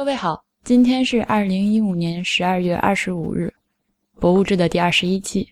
[0.00, 3.52] 各位好，今天是二零一五年十二月二十五日，
[4.18, 5.46] 博物志的第二十一期。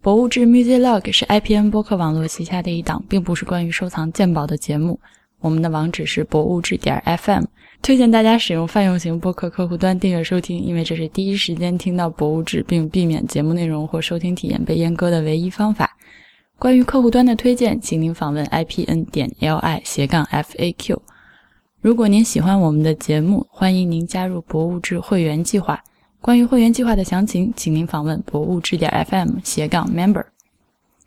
[0.00, 4.98] 博物志 Music Log 是 IPN 播客网络旗下的一档，并不是关于收藏鉴宝的节目。
[5.38, 7.44] 我们的网址是博物志点 FM，
[7.82, 15.94] 推荐大家使用泛用型播客客户端订阅收听，因为这是第一时间听到博物志，并避免节目内容或收听体验被阉割的唯一方法。
[16.58, 21.00] 关于客户端的推荐，请您访问 IPN 点 LI 斜杠 FAQ。
[21.84, 25.84] 如果您喜欢我们的节目，欢迎您加入博物志会员计划。
[26.18, 30.24] 关于会员计划的详情，请您访问博物志点 FM 斜杠 Member。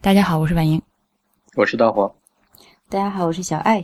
[0.02, 0.80] 大家好，我是婉莹，
[1.56, 2.14] 我是大黄。
[2.90, 3.84] 大家好，我是小爱。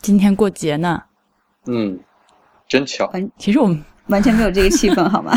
[0.00, 1.00] 今天过节呢，
[1.66, 2.00] 嗯，
[2.66, 3.08] 真巧。
[3.12, 5.32] 完，其实我们完全没有这个气氛， 好吗？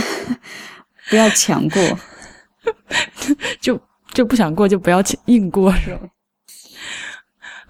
[1.12, 2.00] 不要强过，
[3.62, 3.80] 就
[4.12, 6.02] 就不想过就不要硬过，是吧？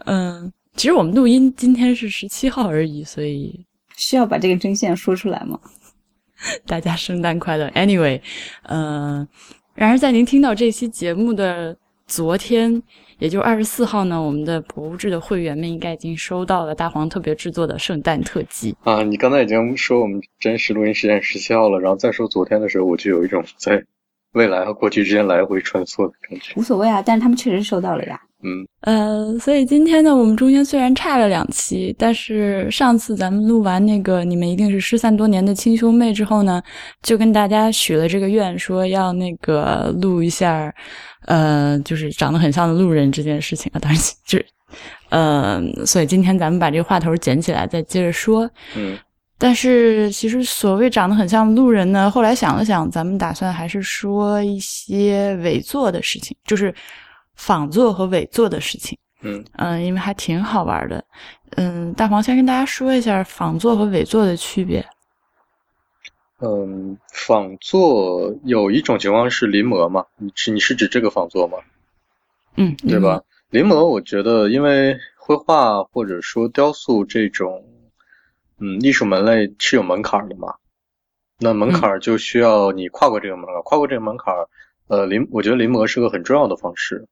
[0.06, 0.54] 嗯。
[0.78, 5.60] 其实我们录音今天是十七号而已，所以需要把这个针线说出来吗？
[6.68, 8.22] 大家圣诞快乐！Anyway，
[8.62, 9.28] 呃，
[9.74, 12.80] 然而在您听到这期节目的昨天，
[13.18, 19.02] 也就二十四号呢，我们的博物志的会员们应该已经收到了大黄特别制作的圣诞特辑啊！
[19.02, 23.84] 你刚才已经说我们真实录音时间十七号了，然后再说昨天的时候，我就有一种在
[24.34, 26.54] 未来和过去之间来回穿梭的感觉。
[26.56, 28.22] 无所谓啊，但是他们确实收到了呀。
[28.44, 36.62] 嗯，呃，所以今天呢，我们中间虽然差了两期，但是上次咱们录完那个你们一定是失散多年的亲兄妹之后呢，
[37.02, 40.72] 就跟大家许了这个愿，说要那个录一下，
[41.26, 43.80] 呃，就是长得很像的路人这件事情啊。
[43.80, 44.46] 当然，就是，
[45.10, 48.48] 呃，所以今天咱们把这个话头捡起来，再接着说。
[48.76, 48.96] 嗯，
[49.40, 56.72] 但是其实所谓长得很像路人呢，后来想了想，咱们打算还是说一些伪作的事情，就是。
[57.38, 61.06] 仿作和伪作的事情，嗯嗯，因为还挺好玩的，
[61.52, 64.86] 嗯，大黄先跟大家说一下仿作和伪作的区别。
[66.40, 70.06] 嗯，仿作有一种情况是临摹嘛？
[70.18, 71.58] 你是你是指这个仿作吗？
[72.58, 73.22] 嗯，对吧？
[73.50, 77.64] 临摹，我觉得因为绘画或者说雕塑这种，
[78.60, 80.56] 嗯，艺术门类是有门槛的嘛，
[81.40, 84.34] 那门槛就需要你跨过这个门槛，跨过这个门槛，
[84.88, 87.08] 呃，临，我觉得临摹是个很重要的方式。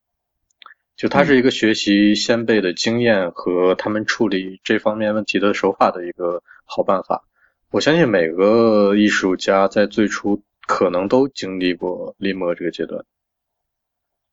[0.95, 7.25] 就它是一个学习先辈的经验和他们处理这方面问题的手法的一个好办法。
[7.69, 13.03] 我相信每个艺术家在最初可能都经历过临摹这个阶段。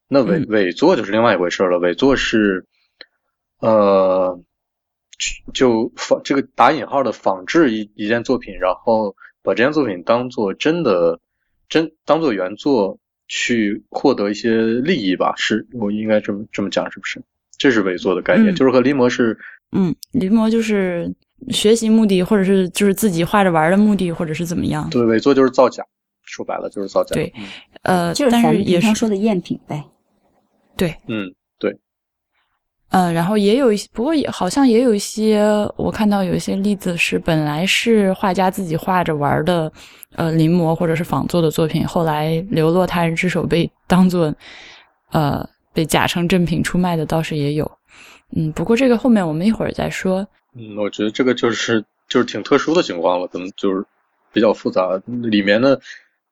[0.06, 1.78] 那伪伪作就是另外一回事了。
[1.81, 2.67] 伪作是，
[3.59, 4.41] 呃，
[5.53, 11.19] 就仿这个打引号的仿制一一件作品，然后把这件作品当做真的
[11.69, 13.01] 真当做原作。
[13.34, 17.19] 去获得一些利益吧，是我应该这么这么讲，是不是？
[17.56, 19.38] 这是伪作的概念，就是和临摹是，
[19.70, 21.10] 嗯，临摹就是
[21.48, 24.87] 学习目的，或者是就是自己画着玩的目的，或者是怎么样？
[24.91, 25.82] 对，伪作就是造假，
[26.25, 27.15] 说白了就是造假。
[27.15, 27.32] 对，
[27.84, 29.82] 呃，就是咱们平常说的赝品呗。
[30.76, 31.32] 对，嗯，
[32.92, 32.98] 对。
[33.00, 35.42] 嗯，然后也有一些，不过也好像也有一些，
[35.76, 39.72] 我看到有一些例子是本来是画家自己画着玩的，
[40.14, 44.34] 呃，临摹或者是仿作的作品，后来流落他人之手被当做，
[45.10, 47.70] 呃，被假称正品出卖的倒是也有。
[48.36, 50.26] 嗯，不过这个后面我们一会儿再说。
[50.54, 53.86] 嗯，我觉得这个就是就是挺特殊的情况了，可能就是
[54.34, 55.80] 比较复杂，里面的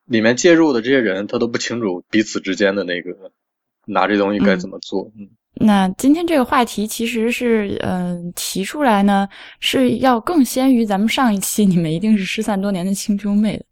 [0.04, 3.32] 里面介入的这些人他都不清楚彼此之间的那个
[3.86, 5.10] 拿这东西该怎么做。
[5.18, 5.30] 嗯。
[5.54, 9.28] 那今天这个话题其实是，嗯，提出来呢
[9.58, 13.64] 是要更先于咱们上一期，你们一定是失散多年的亲兄妹的。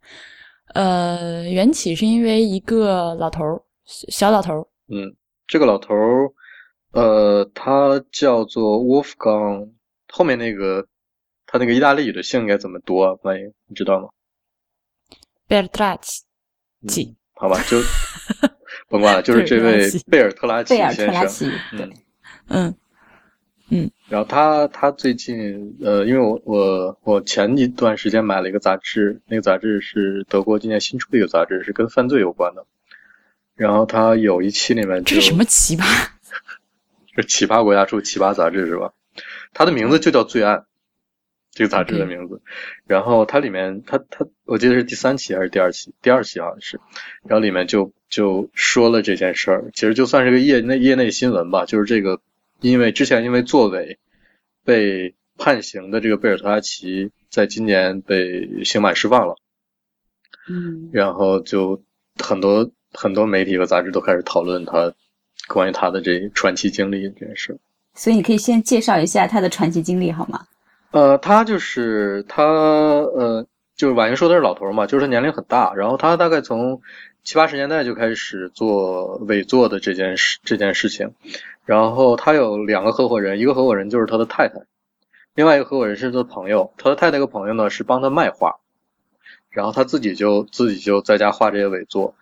[0.75, 4.67] 呃，缘起是因为一个老头儿，小老头儿。
[4.89, 5.15] 嗯，
[5.47, 6.31] 这个老头儿，
[6.91, 9.71] 呃，他叫做 Wolfgang，
[10.09, 10.85] 后面那个
[11.47, 13.15] 他那个意大利语的姓应该怎么读啊？
[13.23, 14.09] 万一你知道吗
[15.47, 17.77] ？Bertracci，好吧，就。
[18.89, 21.93] 甭管了，就是这位贝尔特拉奇先生，嗯
[22.47, 22.75] 嗯
[23.69, 23.91] 嗯。
[24.09, 32.65] 然后他他最近呃，因为我我我前一段时间买了一个杂志，那个杂志是德国今年新出的一个杂志，是跟犯罪有关的。
[33.55, 35.83] 然后他有一期里面这是什么奇葩？
[37.15, 38.93] 是奇葩国家出奇葩杂志是吧？
[39.53, 40.57] 它的名字就叫《罪案》。
[41.51, 42.41] 这个杂志的名字，
[42.85, 45.93] 然后它里面，它它，我记得是第三期还是第二期？
[45.99, 46.79] 第二期好像是，
[47.27, 49.71] 然后里面就就说了这件事儿。
[49.73, 52.19] 其实就算是个业内业内新闻吧，就是这个，
[52.59, 53.99] 因为之前因为作伪
[54.65, 59.35] 被判刑的这个贝尔特拉奇，在今年被刑满释放了。
[60.49, 61.81] 嗯，然后就
[62.17, 64.93] 很多很多媒体和杂志都开始讨论他
[65.47, 67.57] 关于他的这传奇经历这件事。
[67.93, 70.45] 所以你可以先介绍一下他的传奇经历好吗？
[70.91, 73.45] 呃，他就是他呃，
[73.75, 76.81] 就是婉莹说的是老头嘛，就是他年龄很大，然后他大概从
[77.23, 81.13] 七八十年代就开始做伪作的这件事这件事情，
[81.65, 84.61] 然后他有两个合伙人，一个合伙人就是他的太太，
[85.35, 88.57] 另外一个合伙人是他的朋友，他的太太和朋友呢是帮他卖画，
[89.49, 92.15] 然后他自己就自己就在家画这些伪作，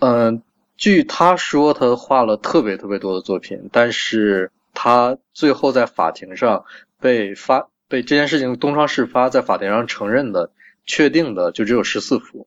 [0.00, 0.42] 嗯，
[0.76, 6.64] 据他说他画了特别特别多的作品，但是他最后在法庭上
[7.00, 7.68] 被发。
[7.88, 10.50] 被这件事情东窗事发，在法庭上承认的、
[10.86, 12.46] 确定的就只有十四幅，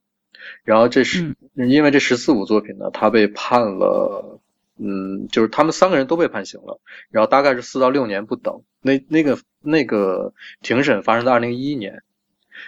[0.66, 4.42] 然后这是因为这十四幅作品呢，他被判了，
[4.78, 8.64] 嗯，就是他们三个人都被判刑了，然后大概是四到六年不等。
[8.82, 12.04] 那那个那个庭审发生在二零一一年，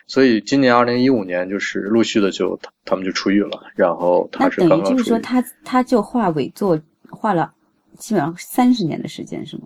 [0.06, 4.98] 所以今年二零一五年就是陆续的就他他们就出狱了，然后他是刚刚出狱。
[4.98, 6.80] 就是说他他就画伪作
[7.10, 7.54] 画了
[7.98, 9.64] 基本上三十年的时间是吗？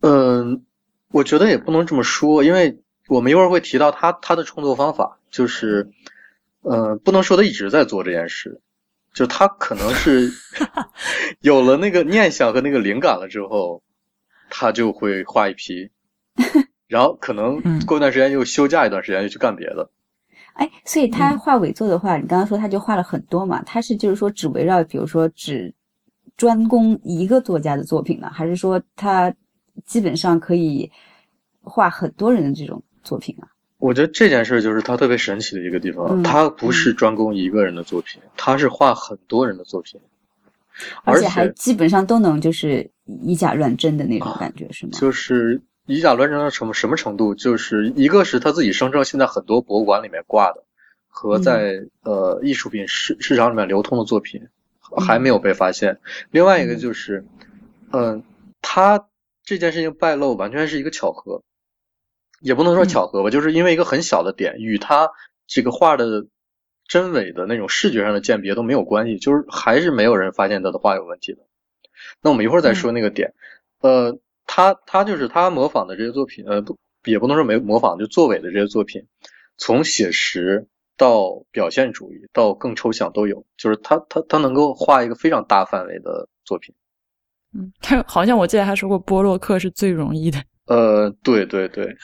[0.00, 0.62] 嗯。
[1.10, 5.88] 我觉得也不能这么说，因为我们一会儿会提到他他的创作方法，就是，
[6.64, 8.60] 呃，不能说他一直在做这件事，
[9.14, 10.30] 就他可能是
[11.40, 13.82] 有了那个念想和那个灵感了之后，
[14.50, 15.90] 他就会画一批，
[16.88, 19.90] 然后可能过一段时间又休假一段时间，又去干别的。
[20.54, 23.62] 哎，所以他画伪作的话，你刚刚说他就画了很多嘛？
[23.62, 25.74] 他是就是说只围绕，比如说只
[26.36, 29.34] 专攻一个作家的作品呢，还是说他？
[29.86, 30.88] 基本上可以
[31.60, 33.48] 画很多人的这种作品啊。
[33.78, 40.00] 我觉得这件事就是他特别神奇的一个地方，他不是专攻一个人的作品，他是画很多人的作品，
[41.04, 44.92] 而且还基本上都能就是以假乱真的那种感觉，是吗？
[44.94, 47.34] 就是以假乱真到什么什么程度？
[47.34, 50.64] 就是一个是他自己声称现在很多博物馆里面挂的
[51.08, 54.48] 和在呃艺术品市市场里面流通的作品
[55.06, 55.98] 还没有被发现，
[56.30, 57.24] 另外一个就是
[57.92, 58.22] 嗯
[58.62, 59.06] 他。
[59.46, 61.42] 这件事情败露完全是一个巧合，
[62.44, 65.08] 也不能说巧合吧，就是因为一个很小的点，与他
[65.46, 66.26] 这个画的
[66.86, 71.38] 真伪的那种视觉上的鉴别都没有关系，就是还是没有人发现他的画有问题的。
[72.20, 73.32] 那我们一会儿再说那个点。
[73.80, 79.06] 呃，他他就是他模仿的这些作品，呃，不也不能说没模仿，就作伪的这些作品，
[79.56, 80.66] 从写实
[80.98, 86.74] 到表现主义到更抽象都有，就是他他他能够画一个非常大范围的作品。
[87.54, 90.38] 嗯，他好像我记得他说过波洛克是最容易的。
[90.66, 91.94] 呃，对对对，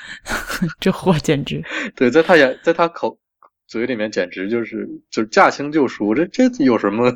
[0.79, 1.63] 这货简直，
[1.97, 3.19] 对，在他眼，在他口
[3.67, 7.11] 嘴里面简直就是就是驾轻就熟，这这有什么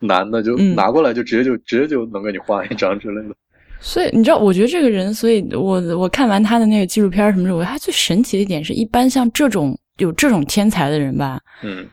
[0.00, 0.42] 难的？
[0.42, 3.34] 就拿过来就直接就直接就能给你画一张之类的。
[3.80, 11.88] 所以你知道，我觉得这个人，所以我我看完他的那个纪录片什么的，我他最神奇的一点是一般像这种有这种天才的人吧，嗯。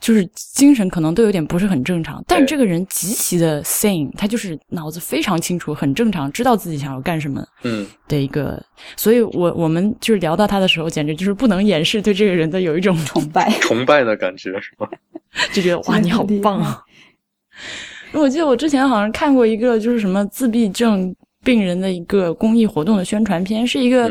[0.00, 8.60] 就是精神可能都有点不是很正常，但这个人极其的 sane，他就是脑子非常清楚，很正常，知道自己想要干什么，嗯，的一个，
[8.96, 14.88] 所以我我们就是聊到他的时候，简直就是不能掩饰对这个人的有一种崇拜， 崇拜的感觉是吧？
[15.52, 16.82] 就觉得哇，你好棒啊！
[18.12, 21.14] 我记得我之前好像看过一个就是什么自闭症
[21.44, 24.10] 病人的一个公益活动的宣传片，是一个。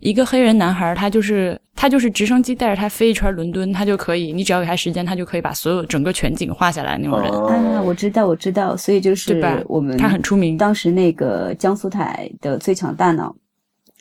[0.00, 7.28] 一个黑人男孩，他就是他就是直升机带着他飞一圈伦敦，他就可以，你只要给他时间，他就可以把所有整个全景画下来那种人。
[7.32, 10.56] 啊，我知道，我知道，所以就是我们他很出名。
[10.56, 13.34] 当时那个江苏台的最强大脑，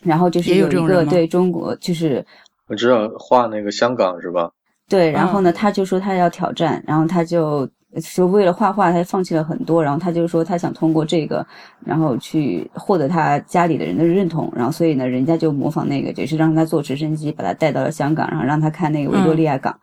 [0.04, 2.24] 然后就是有一个对中国就是
[2.68, 4.52] 我知道画那个香港是吧？
[4.88, 7.68] 对，然后呢，他就说他要挑战，然后他就。
[8.02, 11.46] 说为了画画，他放弃了很多，然后他就说他想通过这个，
[11.84, 19.76] 然后去获得他家里的人的认同，然后所以呢，人家就模仿那个，就是让他坐直升机把他带到了香港，然后让他看那个维多利亚港，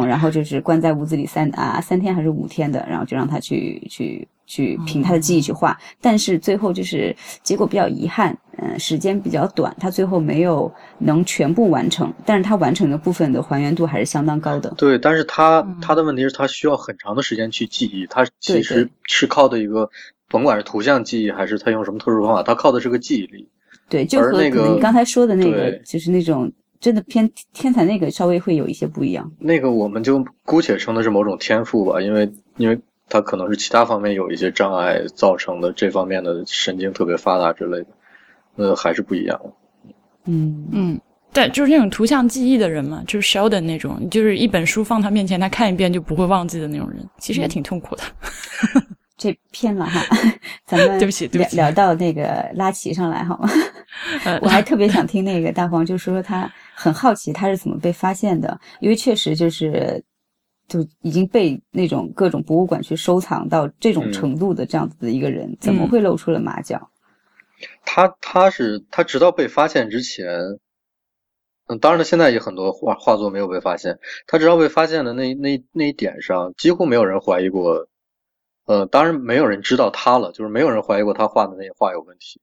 [0.00, 4.26] 嗯，然后就是关在屋子里三啊三天还是五天的，然后就让他去去。
[4.44, 14.68] 去凭他的记忆去画，但是最后就是结果比较遗憾，嗯，时间比较短，他最后没有能全部完成，但是他完成的部分的还原度还是相当高的。
[14.76, 19.88] 对，但是他他的问题是，他需要很长的时间去记忆，他其实是靠的一个，
[20.28, 23.48] 甭管是图像记忆还是他用什么特殊方法，他靠的是个记忆力。
[23.88, 29.32] 对，就和你刚才说的那个，就是那种真的偏天才那个稍微会有一些不一样。
[29.38, 32.78] 那个我们就姑且称的是某种天赋吧，因为因为。
[33.08, 37.88] 他可能是其他方面有一些障碍造成的，这方面的神经特别发达之类的，
[38.54, 39.38] 那还是不一样。
[40.24, 48.02] 嗯嗯，对，就是那种图像记忆的人嘛，就是 Sheldon 那种，就是一本书放他面前，他看一遍就不会忘记的那种人，其实也挺痛苦的。
[49.18, 50.00] 这偏了哈，
[50.64, 53.48] 咱们对不起，对不起，聊到那个拉齐上来好吗？
[54.40, 56.50] 我还特别想听那个大黄，就说说他
[56.82, 60.04] 很好奇他是怎么被发现的，因为确实就是。
[60.68, 66.88] 就已经被那种各种博物馆去收藏到这种程度的这样子的一个人，怎么会露出了马脚？
[67.84, 70.26] 他他是他直到被发现之前，
[71.66, 73.98] 嗯，当然了，现在也很多画画作没有被发现。
[74.26, 77.88] 他直到被发现的那那那一点上，几乎没有人怀疑过。
[78.64, 82.40] 呃，当然没有人知道他了，就是没有人怀疑过他画的那些画有问题。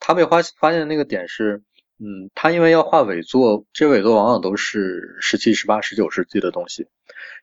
[0.00, 1.62] 他被发发现的那个点是，
[2.00, 6.86] 嗯，他因为要画伪作，这伪作往往都是十七、十八、十九世纪的东西，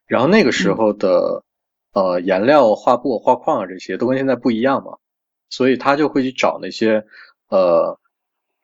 [0.08, 1.44] 然后那个时候的
[1.92, 4.98] 呃颜料、画布、画框啊这些都跟现在不一样嘛，
[5.50, 7.06] 所以他就会去找那些
[7.50, 8.00] 呃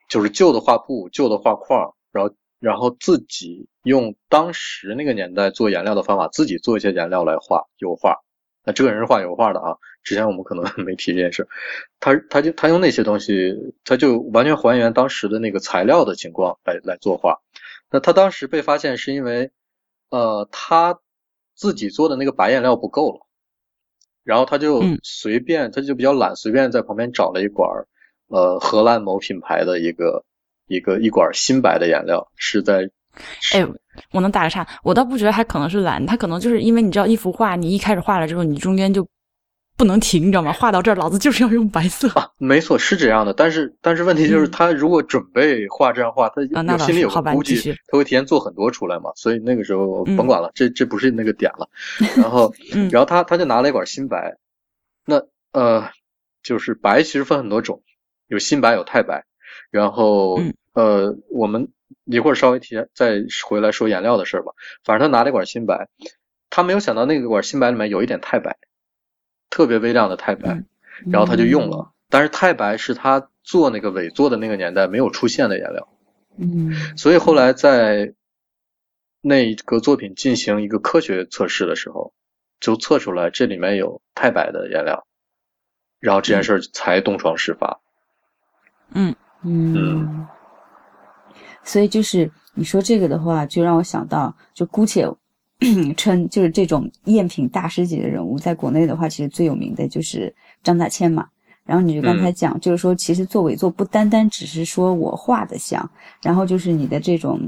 [0.07, 8.15] 就是旧的画布、旧的画框，然后然后自己用当时那个年代做颜料的方法，自己做一些颜料来画油画。
[8.63, 11.47] 那这个人是画油画的啊，之前我们可能 没提这件事。
[11.99, 17.41] 他他就他用那些东西，他就完全还原当时的那个材料的情况来来作画。
[17.89, 19.51] 那他当时被发现是因为，
[20.09, 20.99] 呃，他
[21.55, 23.25] 自己做的那个白颜料不够了，
[24.23, 27.87] 然后他就随便，他就比较懒，随便在旁边找了一管，
[28.27, 30.23] 呃，荷兰某品牌的一个
[30.67, 32.91] 一个一管新白的颜料，是在。
[33.53, 33.65] 哎，
[34.11, 39.07] 我能打个岔，我倒不觉得他可能是懒，他可能就是因为你知道一幅画，你一开始画了之后，你中间就
[39.77, 40.53] 不能停，你知道吗？
[40.53, 42.09] 画到这儿，老子就是要用白色。
[42.37, 43.33] 没错，是这样的。
[43.33, 49.11] 但是，但是问题就是，他如果准备画这样画，他有心里有个估计，他会提前做很多出来嘛。
[49.15, 51.67] 所以那个时候甭管了，这这不是那个点了。
[52.15, 52.53] 然后，
[52.91, 54.37] 然后他他就拿了一管新白，
[55.05, 55.89] 那呃，
[56.43, 57.81] 就是白其实分很多种，
[58.27, 59.25] 有新白，有太白。
[59.69, 60.39] 然后
[60.73, 61.67] 呃，我们。
[62.05, 64.53] 一会儿稍微提再回来说颜料的事吧。
[64.83, 65.89] 反正他拿了一管新白，
[66.49, 68.57] 他没有想到那个管新白里面有一点太白，
[69.49, 70.63] 特别微量的太白，
[71.11, 71.91] 然后他就用了。
[72.09, 75.87] 但是太白是他做那个伪作的那个年代没有出现的颜料，
[76.37, 78.13] 嗯，所以后来在
[79.21, 82.13] 那个作品进行一个科学测试的时候，
[82.59, 85.07] 就测出来这里面有太白的颜料，
[85.99, 87.79] 然后这件事才东窗事发。
[88.93, 90.27] 嗯嗯。
[91.63, 95.07] 所以就是你说这个的话，就让我想到，就姑且
[95.95, 101.27] 称就是这种赝品大师级的人物，在国内的话，其实最有名的就是张大千嘛。
[101.63, 105.87] 然后你就刚才讲，就是说，其实做伪作不单单只是说我画的像，
[106.23, 107.39] 然后就是你的这种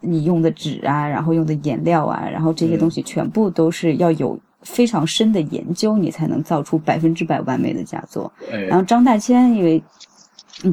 [0.00, 8.30] 你用的纸啊，然后用的颜料啊，然后这些东西全部都是要有非常深的研究，你才能造出百分之百完美的佳作。
[8.66, 9.82] 然后张大千因为。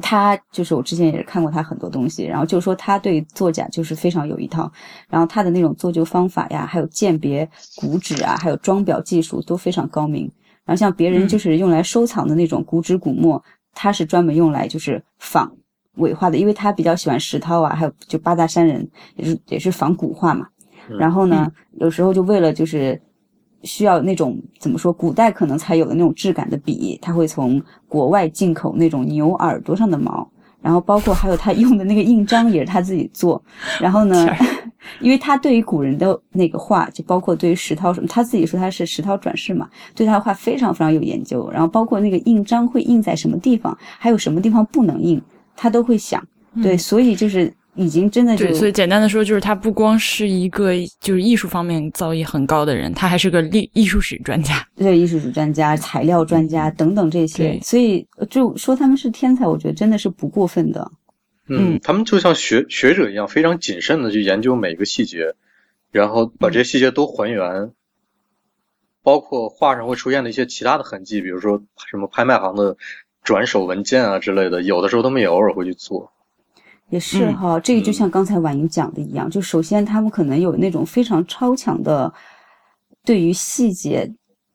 [0.02, 4.72] 他就是我之前也是看过他很多东西，然后就说他对作假就是非常有一套，
[5.10, 10.24] 然后他的那种做旧方法呀，还有鉴别古纸啊，还有装裱技术都非常高明。
[10.66, 15.52] 然后像别人就是用来收藏的那种古纸古墨，他是专门用来就是仿
[15.96, 20.48] 伪画的，因为他比较喜欢石涛啊，还有就八大山人也是也是仿古画嘛。
[20.98, 23.02] 然后呢，有时候就为了就是。
[23.64, 30.30] 需要那种怎么说，古代可能才有的那种质感的笔，他会从国外进口那种牛耳朵上的毛，
[30.62, 33.42] 然后包括还有他用的那个印章也是他自己做。
[33.80, 34.28] 然后呢，
[35.00, 41.50] 因为他对于古人的那个画，就包括对于石涛什么，他自己说他是石涛转世嘛，对他的画非常非常有研究。
[41.52, 45.22] 然后包括那个印章会印在什么地方，还有什么地方不能印，
[45.56, 46.22] 他都会想。
[46.62, 47.54] 对，所以就是。
[47.76, 57.60] 已经真的对，所以简单的说，就是他不光是一个就是艺术方面造诣很高的人，他还是个艺艺术史专家，对，艺术史专家、材料专家等等这些。
[57.62, 60.92] 所以就说他们是天才，我觉得真的是不过分的。
[61.48, 65.34] 嗯，他们就像学学者一样，非常谨慎的去研究每一个细节，
[65.92, 67.72] 然后把这些细节都还原，
[69.02, 72.78] 包括画上会出现的一些其他的痕迹，比如说什么拍卖行的
[73.24, 76.12] 转手文件啊之类的，有的时候他们也偶尔会去做。
[76.94, 82.14] 也是哈，这个就像刚才婉莹讲的一样，就首先他们可能有那种非常超强的
[83.04, 84.08] 对于细节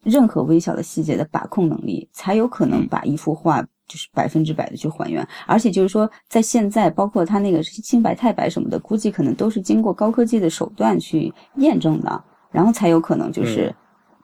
[0.05, 5.27] 任何微小的细节的把控能力，才有可能把一幅画就是百分之百的去还原。
[5.49, 13.75] 而且就是说，在现在，包括他那个清白太白什么的，估计可能都是经过高科技的手段去验证的，然后才有可能就是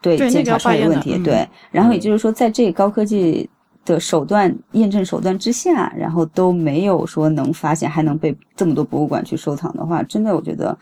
[0.01, 1.19] 对检查出来问题。
[1.19, 3.51] 对，然后也就是说，在这高科技。
[3.85, 10.77] 的手段验证手段之下，然后都没有说能发现，还能被这么多博物馆去收藏的话，真的我觉得，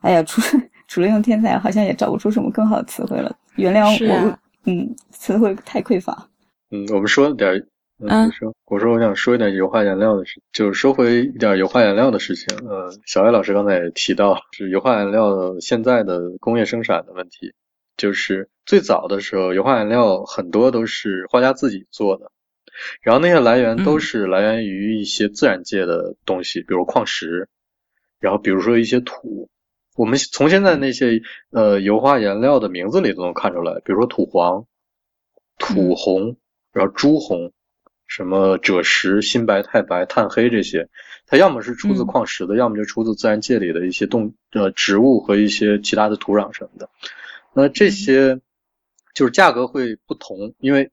[0.00, 0.40] 哎呀，除
[0.86, 3.34] 除了用天才，好像也找不出什么更好的词汇了。
[3.56, 6.28] 原谅我，嗯，词汇太匮乏。
[6.70, 7.64] 嗯，我们说点，
[8.06, 12.54] 嗯，说我说我想说一点油画颜料的事，就是说回一点油画颜料的事情。
[12.68, 17.54] 呃，小艾老师刚才也提到，是油画颜料现在的工业生产的问题，
[17.96, 22.30] 就是最早的时候，油画颜料很多都是画家自己做的。
[23.02, 27.48] 然后那些来源都是来源于一些自然界的东西，比如矿石，
[28.20, 29.48] 然后比如说一些土。
[29.96, 34.66] 我们从现在那些呃油画颜料的名字里都能看出来，比如说土黄、
[35.56, 36.36] 土红，
[36.72, 37.52] 然后朱红，
[38.08, 40.88] 什么赭石、新白、太白、炭黑这些，
[41.28, 46.90] 它要么是出自矿石的，要么就出自自然界里的一些动呃植物和一些其他的土壤什么的。
[47.52, 48.40] 那这些
[49.14, 50.90] 就是价格会不同，因为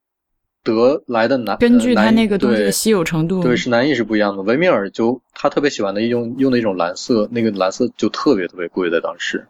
[0.63, 4.44] 得来的难根据它它那个东西的稀有程度，对，是难易是不一样的。
[4.44, 9.46] 维米尔就他特别喜欢的用用的一种蓝色，那个蓝色就特别特别贵，在当时。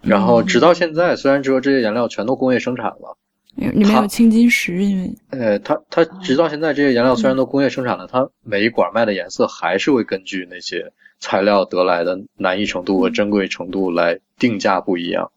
[0.00, 3.16] 然后直到现在，虽然说这些颜料全都工业生产了，
[3.56, 15.30] 里面有青金石，因为呃，它它直到现在这些颜料虽然都工业生产了，它每一管卖的颜色还是会根据那些材料得来的难易程度和珍贵程度来定价不一样。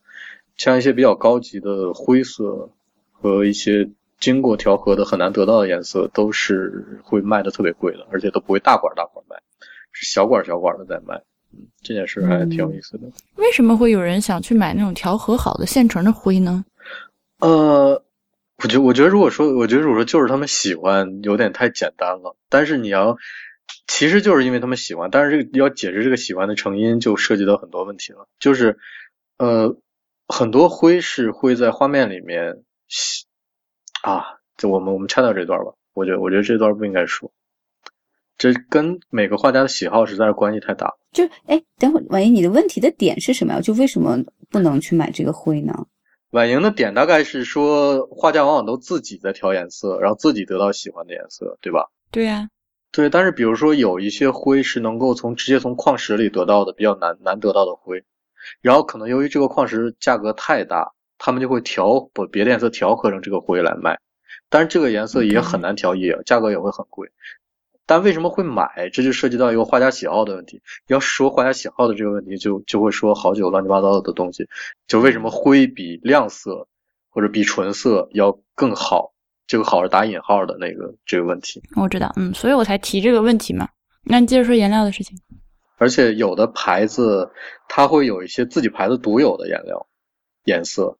[0.55, 2.69] 像一些比较高级的灰色
[3.11, 3.89] 和一些
[4.19, 9.37] 经过调和的很难得到的颜色，都是会卖的特别贵的，而且都不会大管大管卖，
[9.91, 11.21] 是小管小管的在卖。
[11.51, 13.07] 嗯，这件事还挺有意思的。
[13.35, 16.63] 为什么会有人想去买那种调和好的现成的灰呢？
[17.39, 18.03] 呃，
[18.61, 22.35] 我觉我觉得如果说，我觉得如果说就是他们喜欢，有点太简单了。
[22.49, 23.17] 但是你要，
[23.87, 28.27] 其实就是因为他们喜欢，但是这个要解释这个喜欢的成因，就涉及到很多问题了。
[28.39, 28.77] 就是
[29.37, 29.75] 呃，
[30.27, 32.63] 很多灰是会在画面里面
[34.03, 34.23] 啊，
[34.57, 35.73] 就我们我们拆掉这段吧。
[35.93, 37.31] 我觉得我觉得这段不应该说。
[38.37, 40.95] 这跟每个画家的喜好实在是关系太大。
[41.11, 43.59] 就哎，等会儿婉莹，你的问题的点是什么呀？
[43.59, 44.17] 就为什么
[44.49, 45.73] 不能去买这个灰呢？
[46.31, 51.89] 婉莹的点大概是说，画家往往都自己在调颜色，然后自己得到喜欢的颜色，对吧？
[52.11, 52.47] 对呀、
[52.91, 58.05] 对，但是比如说有一些灰是能够从直接从矿石里得到的，比较难难得到的灰，
[58.61, 63.99] 然后可能由于这个矿石价格太大，他们就会调把别的颜色调和成这个灰来卖，
[64.49, 67.11] 但是这个颜色也很难调，也价格也会很贵。
[67.85, 68.89] 但为什么会买？
[68.93, 70.61] 这就涉及到一个画家喜好的问题。
[70.87, 74.47] 要说画家喜好的这个问题，就就会说好久乱七八糟的东西。
[74.87, 76.67] 就为什么灰比亮色
[77.09, 79.13] 或者比纯色要更好？
[79.47, 81.63] 这个好是打引号的那个这个问题。
[81.75, 83.67] 我知道，嗯，所以我才提这个问题嘛。
[84.03, 85.17] 那你接着说颜料的事情。
[85.77, 87.31] 而且有的牌子
[87.67, 89.87] 它会有一些自己牌子独有的颜料
[90.43, 90.99] 颜色，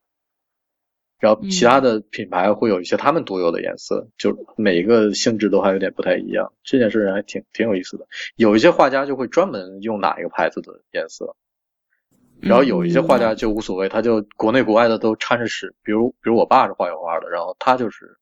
[1.20, 6.52] 然后其他的品牌会有一些他们独有的颜色，就每一个性质都还有点不太一样。
[6.64, 8.06] 这件事还挺挺有意思的。
[8.36, 11.36] 有一些画家就会专门用哪一个牌子的颜色，
[12.40, 15.74] 然后有一些画家就无所谓，他就国内国外的都掺着使。
[15.82, 18.16] 比如比如我爸是画油画的，然后他就是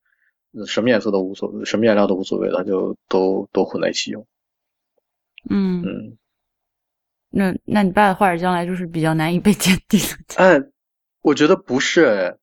[0.67, 4.27] 什么颜色都无所谓，什么颜料都无所谓，他就都都混在一起用。
[5.49, 6.19] 嗯，嗯。
[7.31, 10.01] 那那你爸的画将来就是比较难以被 鉴定。
[10.37, 10.59] 哎，
[11.21, 12.35] 我觉得不是哎，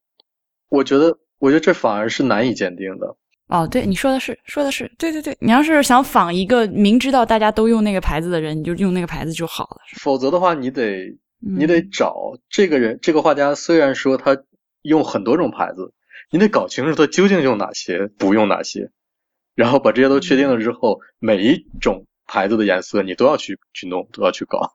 [0.75, 3.15] 我觉得我觉得这反而是难以鉴定的。
[3.47, 5.37] 哦，对，你说的是，说的是，对对对。
[5.39, 9.77] 你要是想仿一个明知道大家都用那个牌子的人，你就用那个牌子就好了。
[9.99, 11.05] 否则的话，你得
[11.45, 14.35] 嗯你得找这个人，这个画家虽然说他
[14.81, 15.93] 用很多种牌子，
[16.31, 18.89] 你得搞清楚他究竟用哪些，不用哪些，
[19.53, 24.73] 然后把这些都确定了之后，每一种牌子的颜色你都要去去弄，都要去搞。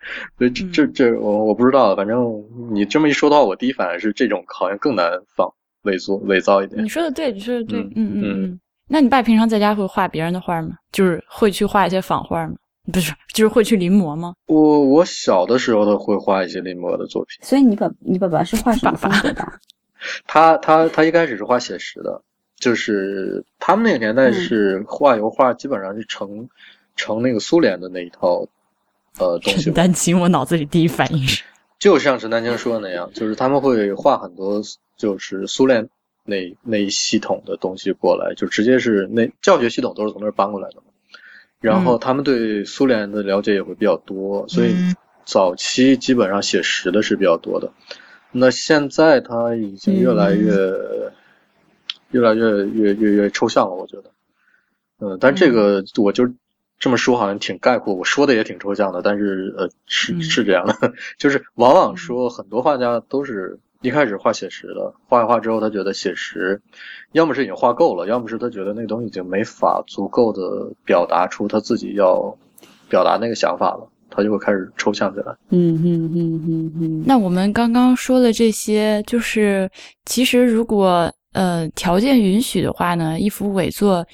[0.38, 6.88] 所以这这这我我不知道，反正你这么一说的话，我第一反应是这种好像更难仿伪作伪造一点你。
[6.88, 8.60] 说的对，你说的对，嗯嗯嗯。
[8.88, 10.70] 那你爸平常在家会画别人的画吗？
[10.92, 12.54] 就是会去画一些仿画吗？
[12.90, 14.32] 不是，就是会去临摹吗？
[14.46, 17.38] 我我小的时候都会画一些临摹的作品。
[17.42, 19.52] 所以你爸你爸爸是画什么风格的啊？
[20.26, 22.22] 他他他一开始是画写实的，
[22.56, 26.48] 就是他们那个年代是画油画，基本上是成
[26.96, 28.46] 成那个苏联的那一套
[29.18, 31.42] 呃东西陈，丹青，我脑子里第一反应是，
[31.78, 34.62] 就像陈丹青说的那样，就是他们会画很多
[34.96, 35.88] 就是苏联
[36.24, 40.82] 那那一系统的东西过来，就直接是那教学系统都是从那儿搬过来的嘛。
[41.60, 44.74] 然后他们对苏联的了解也会比较多，所以
[45.24, 47.72] 早期基本上写实的是比较多的。
[48.30, 50.52] 那现在他已经越来越、
[52.12, 54.04] 越来越越越越抽象了，我觉得。
[55.00, 56.32] 嗯，但这个我就
[56.78, 60.74] 这么说好像挺概括，我说的也挺抽象的，但是呃是嗯是这样的，
[61.18, 66.60] 就是往往说很多画家都是一开始画写实的，画一画之后他觉得写实，
[67.12, 72.36] 要么是已经画够了，要么是他觉得那个东西已经没法足够的表达出他自己要
[72.88, 75.34] 表达那个想法了，他就会开始抽象起来。
[75.50, 77.04] 嗯嗯嗯嗯嗯。
[77.06, 79.68] 那我们刚刚说的这些，就是
[80.06, 84.06] 其实如果呃条件允许的话呢，一幅伪作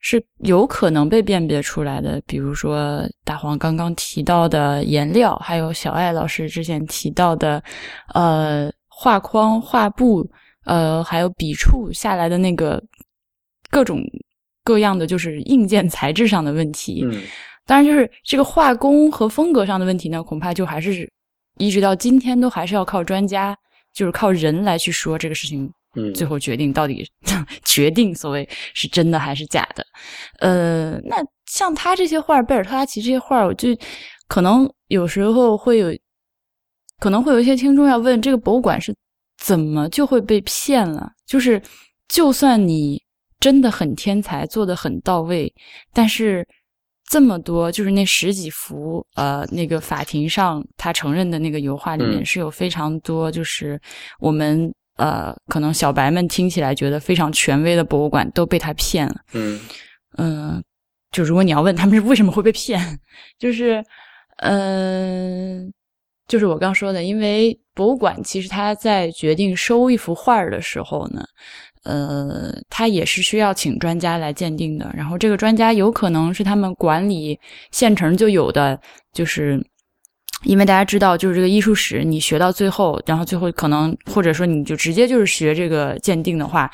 [0.00, 2.20] 是有可能被辨别出来的。
[2.26, 7.62] 比如说大黄刚刚提到的颜料，还有小艾老师之前提到的
[8.14, 10.28] 呃画框、画布，
[10.64, 12.82] 呃还有笔触下来的那个
[13.70, 14.02] 各种
[14.64, 17.02] 各样的就是硬件材质上的问题。
[17.04, 17.22] 嗯
[17.66, 21.06] 当然，就是这个画工和风格上的问题呢，恐怕就还是
[21.58, 23.54] 一直到今天都还是要靠专家，
[23.92, 27.06] 就是靠人来去说这个事情嗯最后决定到底
[27.64, 29.84] 决定所谓是真的还是假的。
[30.40, 33.68] 呃，那像他这些画儿，贝尔特拉奇这些画儿，我就
[34.28, 35.88] 可能有时候会有，
[36.98, 38.94] 可能会有一些听众要问，这个博物馆是
[39.38, 41.10] 怎么就会被骗了？
[41.26, 41.60] 就是
[42.08, 43.02] 就算你
[43.40, 45.52] 真的很天才，做的很到位，
[45.92, 46.46] 但是。
[47.10, 53.80] 这么多，就是那十几幅，呃，那个法庭上他承认的那个油画里面嗯是有非常多，就是
[54.20, 59.16] 我们呃，可能小白们听起来觉得非常权威的博物馆都被他骗了。
[59.32, 59.58] 嗯
[60.18, 60.62] 嗯、
[61.10, 62.98] 就如果你要问他们是为什么会被骗，
[63.38, 63.82] 就是，
[64.38, 65.72] 嗯、
[66.26, 71.24] 就是我刚说的，因为博物馆其实他在决定收一幅画儿的时候呢，
[71.84, 74.90] 呃，他也是需要请专家来鉴定的。
[74.94, 77.38] 然后这个专家有可能是他们管理
[77.70, 78.78] 县城就有的，
[79.12, 79.64] 就是
[80.44, 86.70] 因为大家知道，就是这个艺术史，你学到最后，然后最后可能或者说你就直接就是学这个鉴定的话，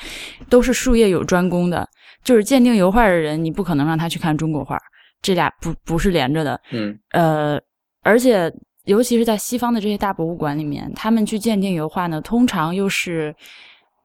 [0.49, 1.87] 都是术业有专攻的。
[2.23, 4.77] 就是鉴定油画的人，你不可能让他去看中国画，
[5.21, 6.59] 这俩不不是连着的。
[6.71, 7.59] 嗯呃，
[8.01, 8.51] 而且
[8.85, 13.35] 尤其是在西方的这些大博物馆里面，他们去鉴定油画呢，通常又是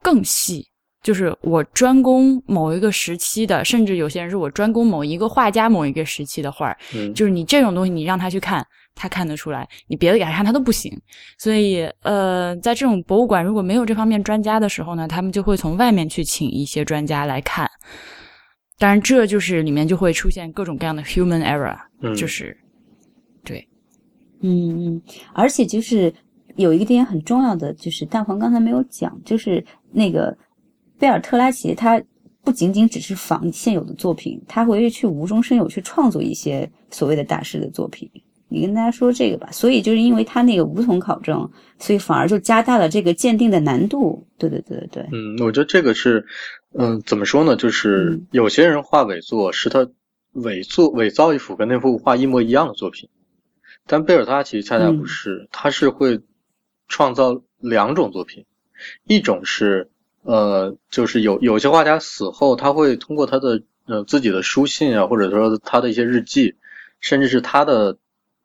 [0.02, 0.66] 更细。
[1.02, 8.62] 就是我专攻某一个时期的，甚至有些人是我专攻某一个画家某一个时期的画儿，嗯就是你这种东西，你让他去看，
[8.94, 10.92] 他看得出来；你别的给他看，他都不行。
[11.38, 17.70] 所以，呃，在这种博物馆如果没有这方面专家的时候呢，他们就会从外面去请一些专家来看。
[18.78, 22.56] 当然，这就是里面就会出现各种各样的 human error，、嗯，就是
[23.44, 23.68] 对，
[24.40, 25.02] 嗯嗯，
[25.34, 26.12] 而且就是
[26.56, 30.36] 有一个点很重要的，就是蛋黄刚才没有讲，就是那个
[30.98, 32.02] 贝尔特拉奇他
[32.42, 38.10] 不仅仅只是仿现有的作品，他会去无中生有去创作一些所谓的大师的作品。
[38.50, 44.26] 你跟大家说这个吧，所以就是因为他那个无从考证，所以反而就加大了这个鉴定的难度。
[44.36, 46.24] 对对对对对，嗯，我觉得这个是，
[46.78, 47.56] 嗯，怎么说呢？
[47.56, 48.26] 就是嗯。
[48.32, 49.88] 有些人画伪作是他
[50.32, 53.08] 伪作伪造一幅跟那幅画一模一样的作品，
[53.86, 55.06] 但贝尔他其实恰恰不嗯。
[55.06, 56.20] 是，他是会
[56.88, 58.44] 创造两种作品，
[59.06, 59.90] 一种是
[60.22, 66.56] 呃，就是有有些画家死后，他会通过他的呃自己的书信啊，或者说他的一些日记，
[67.00, 67.96] 甚至是他的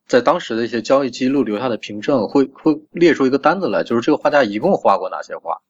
[0.05, 5.61] 在当时的一些交易记录留下的凭证，会会列出一个单子来，就是这个画家一共画过哪些画。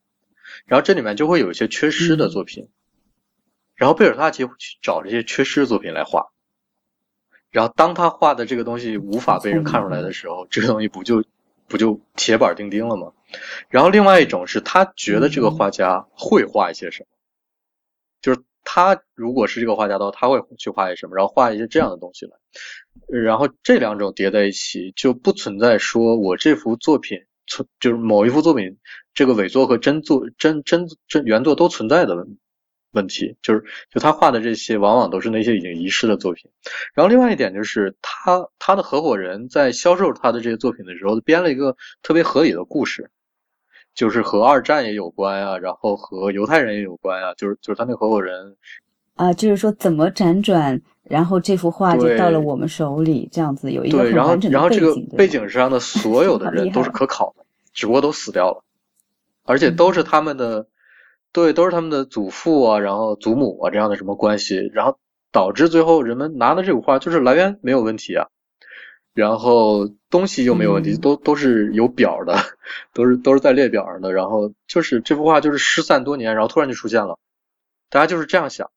[0.65, 2.69] 然后这里面就会有一些缺失的作品，
[3.75, 6.31] 然后贝尔特拉奇会去找这些缺失的作品来画，
[7.51, 11.23] 然后当他画的这个东西无法被人看出来的时候，这个东西不就
[11.67, 13.11] 不就铁板钉钉了吗？
[13.69, 17.07] 然后另外一种是他觉得这个画家会画一些什么，
[18.21, 22.33] 就是他如果是这个画家的话，他会去画一些什么，然后画一些这样的东西来，
[23.07, 28.77] 然后这两种叠在一起，就不存在说我这幅作品存就是某一幅作品
[29.13, 32.37] 这个伪作和真作真真真原作都存在的问
[32.91, 36.49] 问题，就是就他画的这些往往都是那些已经遗失的作品。
[36.93, 43.11] 然后另外一点就是他他的合伙人在销售他的这些作品的时候，编了一个特别合理的故事。
[43.95, 48.55] 就是和二战也有关啊，然后和犹太人也有关啊，就是就是他那个合伙人，
[49.15, 58.63] 啊，就是说怎么辗转，然后这幅画就到了我们手里，这样子有一个对，然后很完整然后这个背景上的所有的 人都是可考的，只不过都死掉了，
[59.45, 60.67] 而且都是他们的，
[61.31, 64.97] 对，都是他们的祖父啊，然后祖母啊这样的什么关系，然后
[65.31, 68.27] 导致最后人们拿的这幅画就是来源没有问题啊，
[69.15, 70.99] 然后东西又没有问题，嗯。
[71.01, 72.37] 都都是有表的，
[72.93, 77.17] 都是都是在列表上的，然后就是这幅画就是失散多年，然后突然就出现了，
[77.89, 78.69] 大家就是这样想，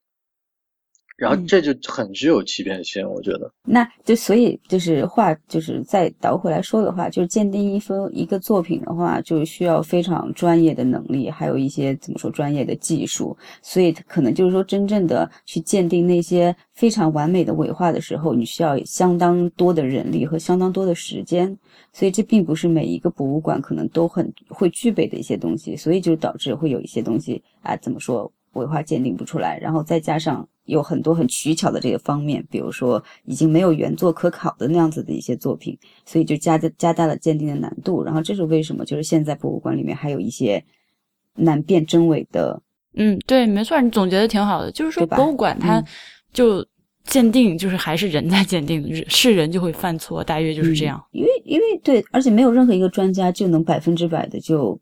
[1.18, 3.52] 然后嗯这就很具有欺骗性，我觉得。
[3.64, 13.36] 那就所以就是话，就是再倒回来说的话，就是鉴定一幅一个作品的话，就需要非常专业的能力，还有一些怎么说专业的技术。
[13.60, 21.58] 所以可能就是说，真正的去鉴定那些非常完美的伪画的时候，你需要相当多的人力和相当多的时间。
[21.92, 38.02] 所以这并不是每一个博物馆可能都很会具备的一些东西，所以就导致会有一些东西啊，怎么说伪画鉴定不出来，然后再加上有很多很取巧的这个方面，比如说已经没有原作可考的那样子的一些作品，所以就加加加大了鉴定的难度。
[38.02, 38.84] 然后这是为什么？
[38.84, 40.62] 就是现在博物馆里面还有一些
[41.34, 42.60] 难辨真伪的，
[42.94, 44.72] 嗯，对，没错，你总结的挺好的。
[44.72, 45.84] 就是说，博物馆它嗯
[46.32, 46.66] 就
[47.04, 51.02] 鉴定，就是还是人在鉴定，是人就会犯错，大约就是这样。
[51.12, 54.78] 因为因为对，而且没有任何一个专家就能百分之百的就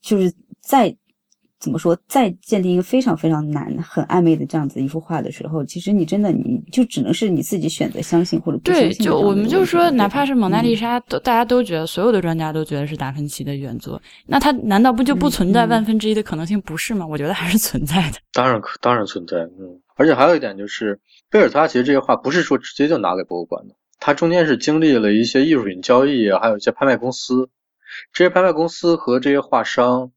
[0.00, 0.96] 就是在
[1.62, 8.88] 怎么说，再鉴定一个非常非常难、很暧昧的这样子一幅画的时候，其实你真的你就只能是你自己选择相信或者不相信。
[8.90, 16.60] 对，就我们就说，哪怕是蒙娜丽莎，嗯、都大家都觉得，所有的专家都觉得是达芬奇的原作，那他难道不就不存在万分之一的可能性？
[16.62, 17.06] 不是吗？
[17.06, 18.18] 我觉得还是存在的。
[18.32, 19.36] 当然，当然存在。
[19.38, 20.98] 嗯，而且还有一点就是，
[21.30, 27.48] 贝尔塔其实这些画不是说直接就拿给博物馆的，它中间是经历了一些艺术品交易啊，还有一些拍卖公司，
[28.12, 30.10] 这些拍卖公司和这些画商。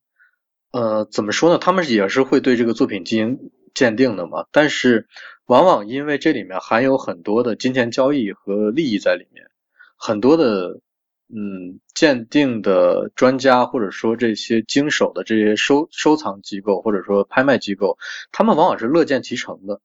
[0.75, 1.57] 呃，怎么说呢？
[1.57, 5.07] 他们也是会对这个作品进行鉴定的嘛，但是
[5.45, 9.45] 往往因为这里面含有很多的金钱交易和利益在里面，
[9.95, 10.81] 很多的
[11.29, 17.97] 嗯鉴定的专家或者说这些经手的这些收收藏机构或者说拍卖机构，
[18.33, 19.79] 他们往往是乐见其成的，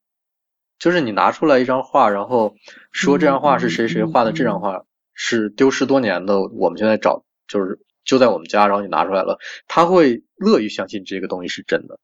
[0.80, 2.56] 就是你拿出来一张画，然后
[2.90, 4.82] 说这张画是谁谁画的，这张画
[5.14, 7.78] 是丢失多年的，我们现在找就是。
[8.10, 12.00] 就在我们家，然后你拿出来了，他会乐于相信这个东西是真的，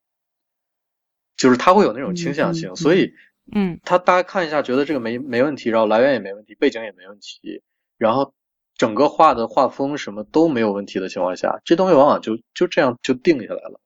[1.36, 3.12] 就是他会有那种倾向性，所以，
[3.52, 7.60] 嗯，他大家看一下，觉得这个没没问题，然后来源也没问题，背景也没问题，
[7.98, 8.34] 然后
[8.76, 13.80] 整个画的画风什么都没有问题的情况下，这东西往往就就这样就定下来了。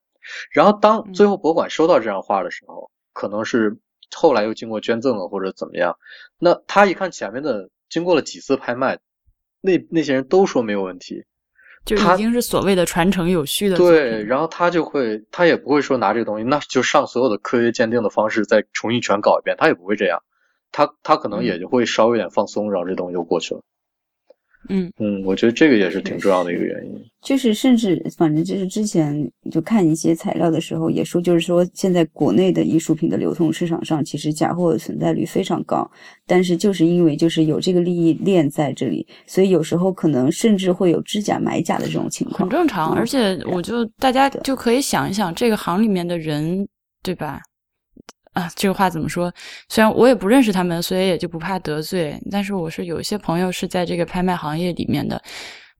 [0.50, 3.78] 然后当最后博物馆收到这张画的时候，可能是
[4.14, 5.96] 后来又经过捐赠了或者怎么样，
[6.38, 8.98] 那他一看前面的，经过了几次拍卖，
[9.62, 11.24] 那那些人都说没有问题。
[11.84, 20.22] 就已经是所谓的传承有序的对，然后他就会，他也不会说拿这个东西，那就上所有的科学鉴定的方式再重新全搞一遍，他也不会这样，
[20.70, 23.62] 他他可能也就会稍微有点放松，然后这东西就过去了。
[24.68, 26.92] 嗯嗯，我觉得这个也是挺重要的一个原因。
[27.22, 35.90] 就是甚至反正就是之前就看一些材料的时候也说，就是说现在国内的艺术品的流通市场上，其实假货的存在率非常高，
[36.26, 42.94] 但是就是因为就是有这个利益链在这里，所以有时候可能甚至会有知假买假的这种情况，很正常。
[42.94, 46.66] 嗯、而且我就大家就可以想一想，这个行里面的人，
[47.02, 47.40] 对吧？
[48.32, 49.32] 啊，这个话怎么说？
[49.68, 52.16] 虽然我也不认识他们，所以也就不怕得罪。
[52.30, 55.20] 但是我是有一些朋友是在这个拍卖行业里面的，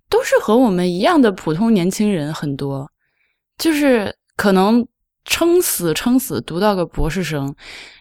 [0.09, 2.91] 都是和我们一样的普通年轻人，很多
[3.57, 4.85] 就是可能
[5.25, 7.55] 撑死撑死读到个博士生。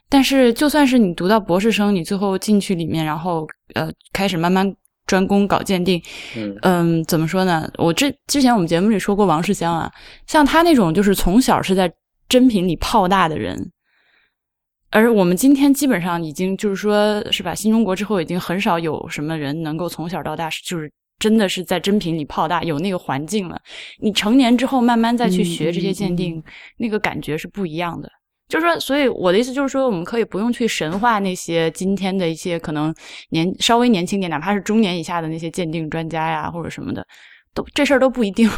[0.09, 6.01] 但是就算是你读到博士生，你最后进去里面，然后呃开始慢慢专攻搞鉴定，
[6.35, 7.71] 嗯嗯，怎么说呢？
[7.77, 9.91] 我之之前我们节目里说过王世襄啊，
[10.25, 11.93] 像他那种就是从小是在
[12.27, 13.71] 珍品里泡大的人。
[14.91, 17.53] 而我们今天基本上已经就是说，是吧？
[17.53, 23.59] 新中国之后已经很少有什么人能够从小到大，就是真的是在珍品里泡大，有那个环境了。
[23.99, 26.43] 你成年之后慢慢再去学这些鉴定，
[26.77, 28.09] 那个感觉是不一样的。
[28.47, 32.91] 就是说，所以我的意思就是说，我们可以不用去神化那些今天的一些可能
[33.29, 37.05] 年稍微年轻点，哪怕是中年以下的那些鉴定专家呀，或者什么的，
[37.53, 38.49] 都这事儿都不一定。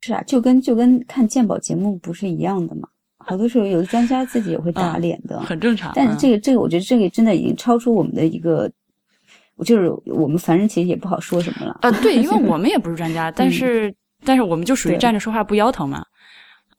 [0.00, 2.88] 是啊，就跟就跟看鉴宝节目不是一样的嘛。
[3.26, 5.92] 好多时候，有的专家自己也会打脸的，嗯、很正常。
[5.94, 8.70] 但是这个，这个，我觉得这个真的已经超出我们的一个，
[9.56, 11.76] 我就是我们凡人其实也不好说什么了。
[11.82, 13.92] 呃，对， 因为我们也不是专家，但是，
[14.24, 16.04] 但是我们就属于站着说话不腰疼嘛。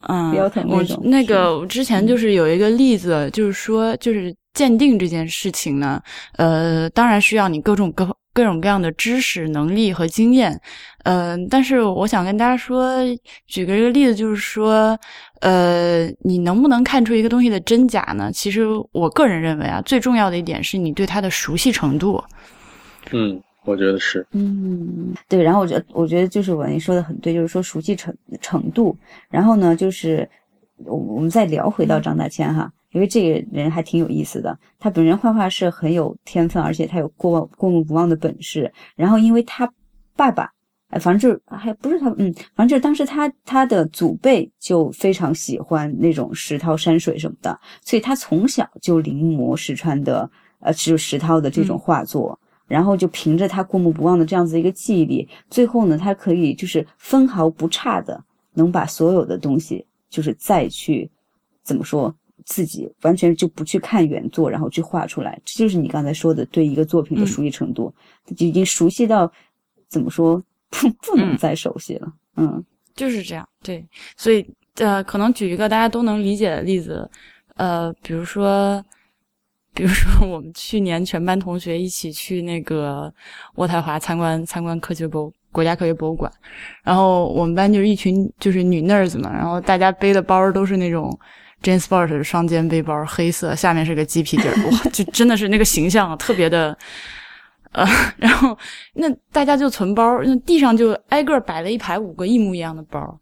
[0.07, 6.01] 嗯，不腰疼我那个之前就是有一个例子，嗯、就是说，就是鉴定这件事情呢，
[6.37, 10.61] 呃，当然需要你各种各各种各样的知识、能力和经验。
[11.05, 12.95] 嗯、呃，但是我想跟大家说，
[13.47, 14.95] 举个这个例子，就是说，
[15.41, 18.31] 呃，你能不能看出一个东西的真假呢？
[18.31, 22.23] 其实我个人认为啊，最重要的一点是你对它的熟悉程度。
[23.11, 24.23] 嗯，我觉得是。
[24.33, 25.41] 嗯，对。
[25.41, 28.95] 然后我觉得，我觉得就是我你说的很对，就是说熟悉程程度。
[29.31, 30.29] 然后呢，就是
[30.85, 34.57] 我我们再聊回到张大千哈，因为这个人还挺有意思的。
[34.79, 38.73] 他本人画画是很有天分，而且他有过过目不忘的本事。
[38.95, 39.71] 然后因为他
[40.15, 40.51] 爸爸。
[40.89, 50.31] 哎，反正就是还不是他，嗯，反正就是当时他他的祖辈就非常喜欢那种石涛山水什么的，所以他从小就临摹石川的，
[50.61, 61.11] 呃，就是石涛的这种画作，嗯、然后就凭着他过目不忘的这样子一个记忆力，最后呢，他可以就是分毫不差的能把所有的东西，就是再去
[61.63, 62.15] 怎么说，
[62.47, 67.93] 自己完全就不去看原作，然后去画出来，这就是你刚才说的对一个作品的熟悉程度，
[68.27, 69.31] 嗯、就已经熟悉到
[69.87, 70.43] 怎么说？
[70.69, 73.85] 不不能再熟悉了，嗯，嗯就是这样，对，
[74.17, 77.09] 所以呃，可能举一个大家都能理解的例子，
[77.55, 78.83] 呃，比如说，
[79.73, 83.11] 比如说我们去年全班同学一起去那个
[83.55, 86.29] 渥太华参观参观科学博国家科学博物馆，
[86.83, 91.17] 然后我们班就是一群就是女 nerds 嘛，然后大家背的包都是那种
[91.61, 96.77] Jane Sport 的双肩背包，黑色，下面是个鸡皮底儿， 哇，就真的是那个形象特别的。
[97.73, 97.85] 呃，
[98.17, 98.57] 然后
[98.93, 103.19] 那大家就存包，那地上就挨个摆了一排五个一模一样的包，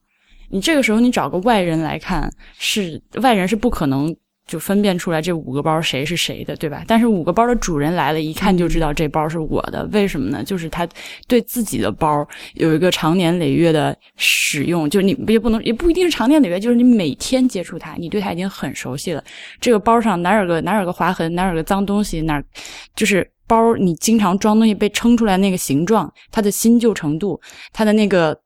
[0.49, 4.15] 你这个时候你找个外人来看，是外人是不可能
[4.47, 6.83] 就分辨出来这五个包谁是谁的，对吧？
[6.87, 9.83] 但是五个包的主人来了，一看就知道这包是我的。
[9.91, 10.43] 为什么呢？
[10.43, 10.87] 就是他
[11.27, 19.23] 对自己的包有一个长年累月的使用，就是你也不能也不一定是长年累月，就是你每天接触它，你对它已经很熟悉了。
[19.59, 22.41] 这个包上哪有个哪有个划痕，哪有个脏东西，哪
[22.95, 27.39] 就是包你经常装东西被撑出来那个形状，它的新旧程度，
[27.73, 28.37] 它的那个。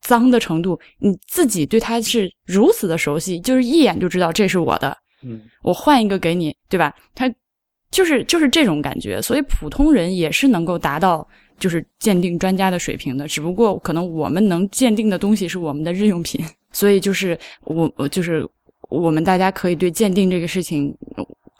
[0.00, 4.96] 脏的程度，你自己对它是如此的熟悉，就是一眼就知道这是我的。
[5.22, 6.94] 嗯，我换一个给你，对吧？
[7.14, 7.32] 他
[7.90, 11.26] 就是就是这种感觉，所以普通人也是能够达到
[11.58, 18.46] 就是鉴定专家的水平的，只不过可能我们能鉴定的东西是我们的日用品，所以就是我我就是
[18.88, 20.96] 我们大家可以对鉴定这个事情。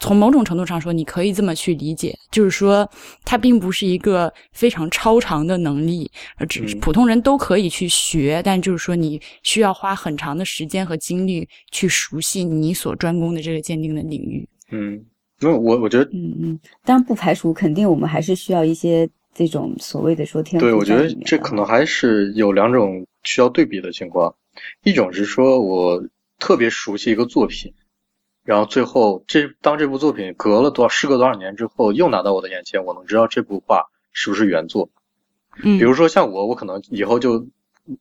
[0.00, 2.88] 从某种程度上说，你可以这么去理解，就是说，
[3.24, 14.48] 它并不是一个非常超长的能力，而只是普通人都可以去学，但就是说，你需要花很长的时间和精力去熟悉你所专攻的这个鉴定的领域。
[14.70, 15.04] 嗯，
[15.40, 20.64] 那我我觉得，嗯嗯，当然不排除，肯定我们还是需要一些这种所谓的说天赋。
[20.66, 24.32] 对，我觉得这可能还是有两种需要对比的情况，
[24.84, 26.00] 一种是说我
[26.38, 27.74] 特别熟悉一个作品。
[28.48, 34.88] 然后最后，这当这部作品隔了多少，时隔多少年之后，又拿到我的眼前，我能知道这部画是不是原作。
[35.62, 37.46] 嗯，比如说像我，我可能以后就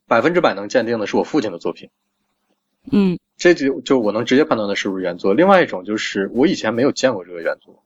[0.07, 1.89] 百分之百能鉴定的是我父亲的作品。
[2.89, 5.33] 嗯，这就就我能直接判断的是不是原作。
[5.33, 7.83] 另外一种就是我以前没有见过这个原作，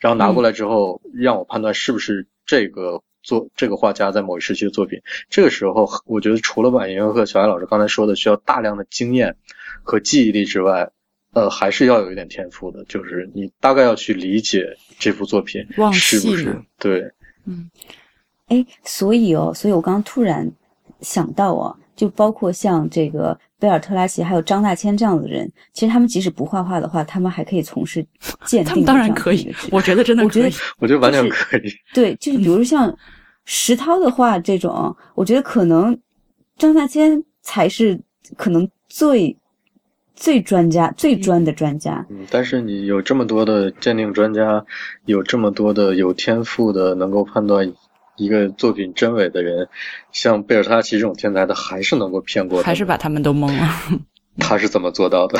[0.00, 5.02] 然后拿过来之后让我判断是不是这个作这个画家在某一时期的作品。
[5.30, 9.36] 这个时候，我觉得除了马云和小艾老师刚才说的需要大量的经验
[9.84, 10.90] 和记忆力之外，
[11.34, 14.64] 呃，还是要有一点天赋的，就是你大概要去理解
[14.98, 15.60] 这部作品
[15.92, 17.10] 是不是对，
[17.44, 17.68] 嗯，
[18.46, 20.48] 哎，所以哦，所以我刚刚突然
[21.00, 28.06] 想到啊，就包括像这个贝尔特拉奇还有张大千这样的人，其实他们即使不画画的话，他们还可以从事
[28.46, 28.64] 鉴定。
[28.64, 31.62] 他们当然可以，我觉得真的，我觉得我觉得完全可以。
[31.92, 32.96] 对，就是比如像
[33.44, 35.98] 石涛的画这种，我觉得可能
[36.56, 38.00] 张大千才是
[38.36, 39.36] 可能最。
[40.14, 42.06] 最专家、最专的专家。
[42.10, 44.64] 嗯，但是你有这么多的鉴定专家，
[45.04, 47.72] 有这么多的有天赋的能够判断
[48.16, 49.68] 一个作品真伪的人，
[50.12, 53.68] 像贝尔塔奇这种天才，他还是能够骗过，还是把他们都蒙了。
[54.38, 55.38] 他是怎么做到的？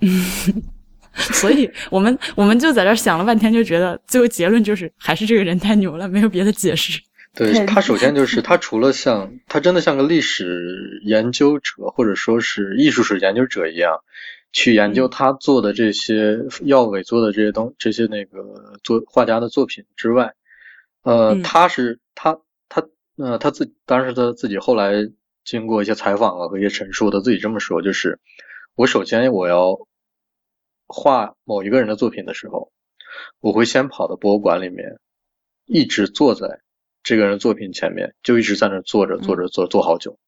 [1.14, 6.98] 所以我们我们就在这想了半天，就觉得最后结论就是还是这个人太牛了，没有别的解释。
[7.34, 14.04] 对他，首先就是他除了像他真的像个历史研究者或者说是艺术史研究者一样，
[14.52, 20.34] 去研究他做的这些要伪作的这些东这些那个作画家的作品之外，
[21.04, 24.92] 呃，他是他他呃他自当然是他自己后来
[25.42, 28.20] 经过一些采访啊和一些陈述，他自己这么说，就是
[28.74, 29.86] 我首先我要
[30.86, 32.70] 画某一个人的作品的时候，
[33.40, 34.98] 我会先跑到博物馆里面，
[35.64, 36.60] 一直坐在。
[37.02, 40.18] 这个人作品前面就一直在那坐着坐着坐坐好久，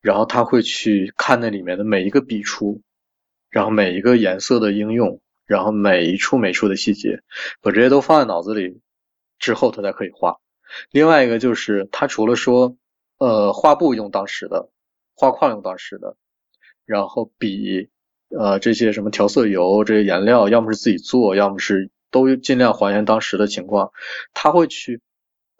[0.00, 2.80] 然后他会去看那里面的每一个笔触，
[3.50, 7.22] 然后每一个颜色的应用，然后每一处每处的细节，
[7.60, 8.80] 把这些都放在脑子里
[9.40, 10.38] 之后，他才可以画。
[10.92, 12.76] 另外一个就是他除了说，
[13.18, 14.70] 呃，画布用当时的，
[15.16, 16.16] 画框用当时的，
[16.86, 17.88] 然后笔，
[18.28, 23.90] 呃，这些什么调色油这些颜料，要么是自己做，要么是都尽量还原当时的情况，
[24.32, 25.00] 他会去。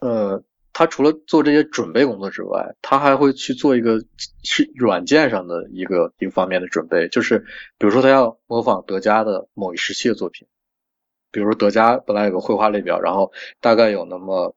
[0.01, 4.03] 呃，他除了做这些准备工作之外，他还会去做一个
[4.43, 7.41] 是软件上的一个一个方面的准备，就是
[7.77, 10.49] 比如说他要模仿德加的某一时期的作品，
[11.31, 14.57] 比如说德加本来有个绘画列表，然后大概有那么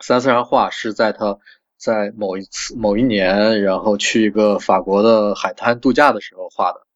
[0.00, 1.38] 三四张画是在他
[1.76, 6.86] 在某一次某一年，然后去一个法国的海滩度假的时候画的，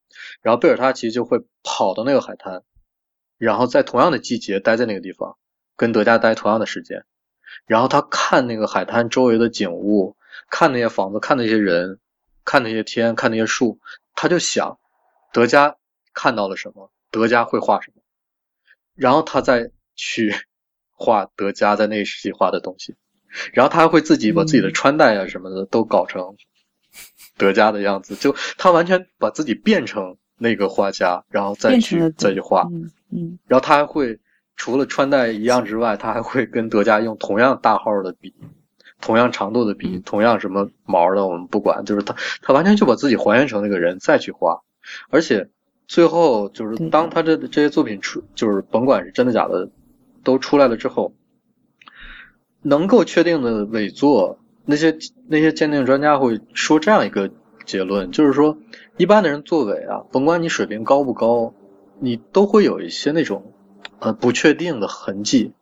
[0.41, 2.63] 然后贝尔塔奇就会跑到那个海滩，
[3.39, 5.37] 然后在同样的季节待在那个地方，
[5.77, 7.05] 跟德加待同样的时间。
[7.67, 10.17] 然后他看那个海滩周围的景物，
[10.51, 11.99] 看那些房子，看那些人，
[12.45, 13.79] 看那些天，看那些树，
[14.15, 14.79] 他就想，
[15.33, 15.77] 德加
[16.13, 18.03] 看到了什么，德加会画什么，
[18.95, 20.35] 然后他再去
[20.93, 22.97] 画德加在那个时期画的东西，
[23.53, 26.37] 然后他还会自己把自己的穿戴啊什么的都搞成
[27.37, 32.69] 德加的样子，就他完全把自己变成那个画家，然后再去再去画，
[33.11, 34.19] 嗯，然后他还会。
[34.57, 38.35] 除了穿戴一样之外，他还会跟德加用同样大号的笔，
[39.01, 44.61] 同样长度的笔，同样什么毛的，我们不管，就是他，他完全就把自己还原成那个人再去画，
[45.11, 45.51] 而且
[45.89, 49.71] 最后就是当他这这些作品出，就是甭管是真的假的，
[50.23, 51.15] 都出来了之后，
[52.63, 54.97] 能够确定的伪作，那些
[55.27, 57.31] 那些鉴定专家会说这样一个
[57.67, 58.59] 结论，就是说，
[58.97, 61.55] 一般的人作伪啊，甭管你水平高不高，
[61.99, 63.53] 你都会有一些那种
[64.03, 65.53] 呃不确定的痕迹，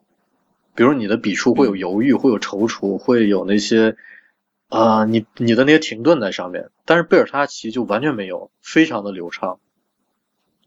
[0.75, 3.97] 比如你的笔触会有犹豫，会有踌躇，会有那些
[4.71, 6.71] 啊，你你的那些停顿在上面。
[6.87, 9.61] 但是贝尔塔奇就完全没有，非常的流畅。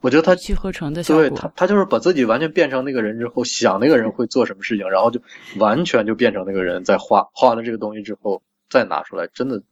[0.02, 5.20] 我觉得他气合成的效果，对他他就是把自己完全变成那个人之后，想那个人会做什么事情，然后就
[5.58, 9.64] 完全就变成那个人在画，画完了这个东西之后再拿出来，真的。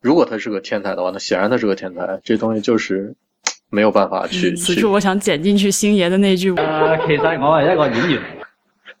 [0.00, 2.20] 如果他是个天才的话，那显然他是个天才。
[2.22, 3.14] 这东西就是
[3.70, 4.54] 没有办法去。
[4.54, 6.50] 此处我想剪进去星爷的那句。
[6.56, 8.22] 呃，其实我是一个演员。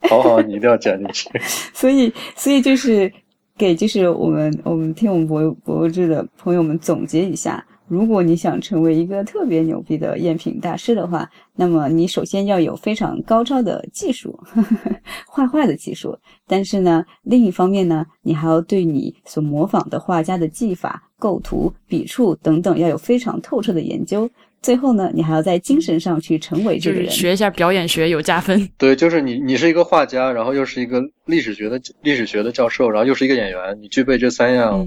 [0.08, 1.28] 好好，你一定要剪进去。
[1.74, 3.12] 所以，所以就是
[3.58, 14.38] 给就是我们我们听我们博博志的朋友们总结一下：如果你想成为一个特别牛逼的赝品大师的话，那么你首先要有非常高超的技术，
[15.28, 16.16] 画画的技术。
[16.46, 24.30] 但是呢，另一方面呢，你还要对你所模仿的画家的技法、构图、笔触等等要有非常透彻的研究。
[24.62, 28.68] 最后呢，你还要在精神上去成为这个人，学一下表演学有加分。
[28.76, 34.86] 对，就是你，你是一个画家，然后又是一个历史学的历史学的教授，然后又是一个演员，你具备这三样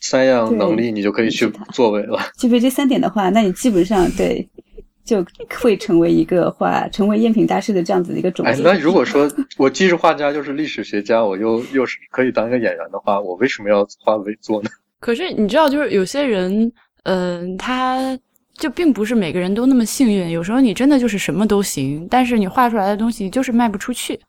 [0.00, 2.18] 三样能力，你就可以去作为了。
[2.38, 4.48] 具备这三点的话，那你基本上对
[5.04, 5.22] 就
[5.60, 8.46] 会成为一个画，成为赝品大师的这样子的一个种。
[8.46, 14.70] 哎，那如果说我既是画家又是历史学家，我又又是可以当一个演员的话，我为什么要画伪作呢？
[14.98, 18.18] 可是你知道，就是有些人，嗯，他。
[18.60, 24.20] 就并不是每个人都那么幸运，有时候你真的就是什么都行，但是你画出来的东西就是卖不出去，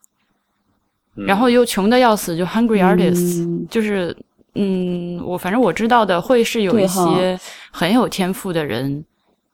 [1.14, 4.16] 然后又穷的要死，就 hungry artists，就是
[4.56, 7.38] 嗯，我反正我知道的会是有一些
[7.72, 9.04] 很有天赋的人，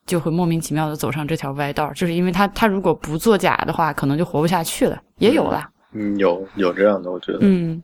[0.05, 7.81] 就会莫名其妙的走上这条歪道，就是因为他他如果不作假的话，可能就活不下去了，也有了，嗯，有有这样的，我觉得，嗯，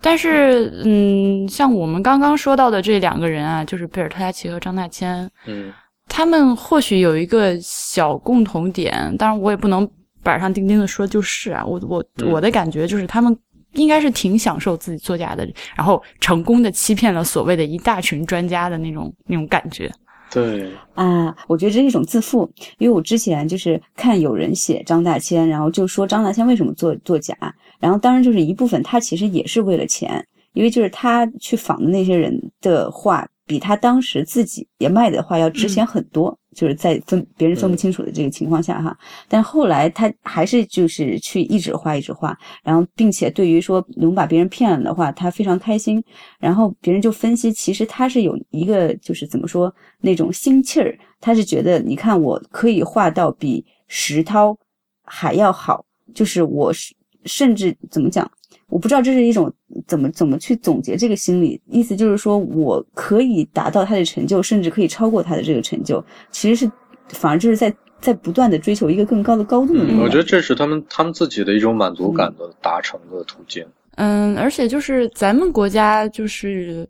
[0.00, 5.70] 但是嗯，像我们刚刚说到的这两个人啊，就是贝尔特拉奇和张大千，嗯。
[6.12, 9.88] 他们或许有一个小共同点，当然我也不能
[10.24, 13.34] 板上钉钉的说就是啊，我我我的感觉就是他们
[13.74, 19.88] 应该是挺享受自己作假的，然后成功的欺骗了所谓的一大群专家的那种那种感觉。
[20.32, 27.34] 对啊，我觉得这是一种自负，因为我之前就是看有人写张大千，然后就说张大千为什么作作假，
[27.78, 33.24] 然后当然就是一部分他其实也是为了钱，因为就是他去仿的那些人的画。
[33.50, 38.96] 比他当时自己也卖的话要值钱很多，就是在分别人分不清楚的这个情况下哈。
[39.26, 46.00] 但后来他还是就是去一直画一直画，然后并且对于说能把别人骗了的话，他非常开心。
[46.38, 54.56] 然后别人就分析，其实他是有一个就是怎么说那种心气儿，他是觉得你看我可以画到比石涛
[55.02, 55.84] 还要好，
[56.14, 56.94] 就是我是
[57.24, 58.30] 甚至怎么讲。
[58.70, 59.52] 我不知道这是一种
[59.86, 66.72] 怎么怎么去总结这个心理，意思就是说我可以达到他的成就，甚至可以超过他的这个成就，其实是
[67.08, 69.74] 反而就是在在不断的追求一个更高的高度。
[70.00, 73.66] 我觉得这是他们他们自己的一种满足感的达成的途径。
[73.96, 76.88] 嗯，而且就是咱们国家就是，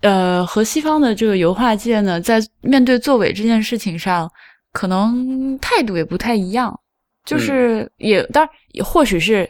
[0.00, 4.28] 呃，和西方的这个油画界呢，在面对作伪这件事情上，
[4.72, 6.76] 可能态度也不太一样，
[7.24, 9.48] 就是也当然也或许是。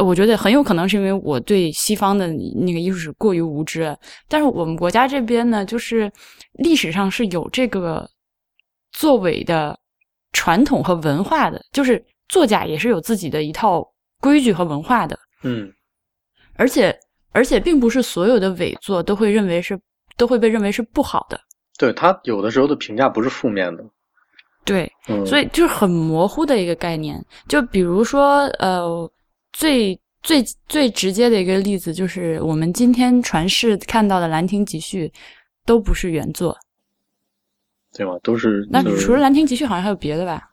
[0.00, 3.96] 我觉得很有可能是因为我对西方的那个艺术史过于无知，
[4.28, 6.10] 但是我们国家这边呢，就是
[6.54, 8.08] 历史上是有这个
[8.92, 9.78] 作伪的
[10.32, 13.86] 传统和文化的，就是作假也是有自己的一套
[14.20, 15.18] 规矩和文化的。
[15.42, 15.70] 嗯，
[16.56, 16.98] 而且
[17.32, 19.78] 而且并不是所有的伪作都会认为是
[20.16, 21.40] 都会被认为是不好的。
[21.78, 23.84] 对他有的时候的评价不是负面的。
[24.64, 24.90] 对，
[25.26, 27.22] 所以就是很模糊的一个概念。
[27.48, 29.10] 就比如说，呃。
[29.52, 35.08] 最最最直接的一个例子就是，我们今天传世看到的《兰亭集序》
[35.64, 36.56] 都不是原作，
[37.96, 38.18] 对吗？
[38.22, 40.50] 都是那除了《兰亭集序》，好像还有别的吧？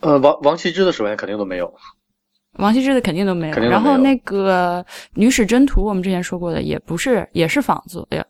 [0.00, 1.72] 呃，王王羲之的手边肯定都没有，
[2.58, 3.54] 王羲之的肯定都没有。
[3.56, 4.82] 然后那个
[5.14, 8.24] 《女史箴图》，我们之前说过的，也不是，也是仿作呀，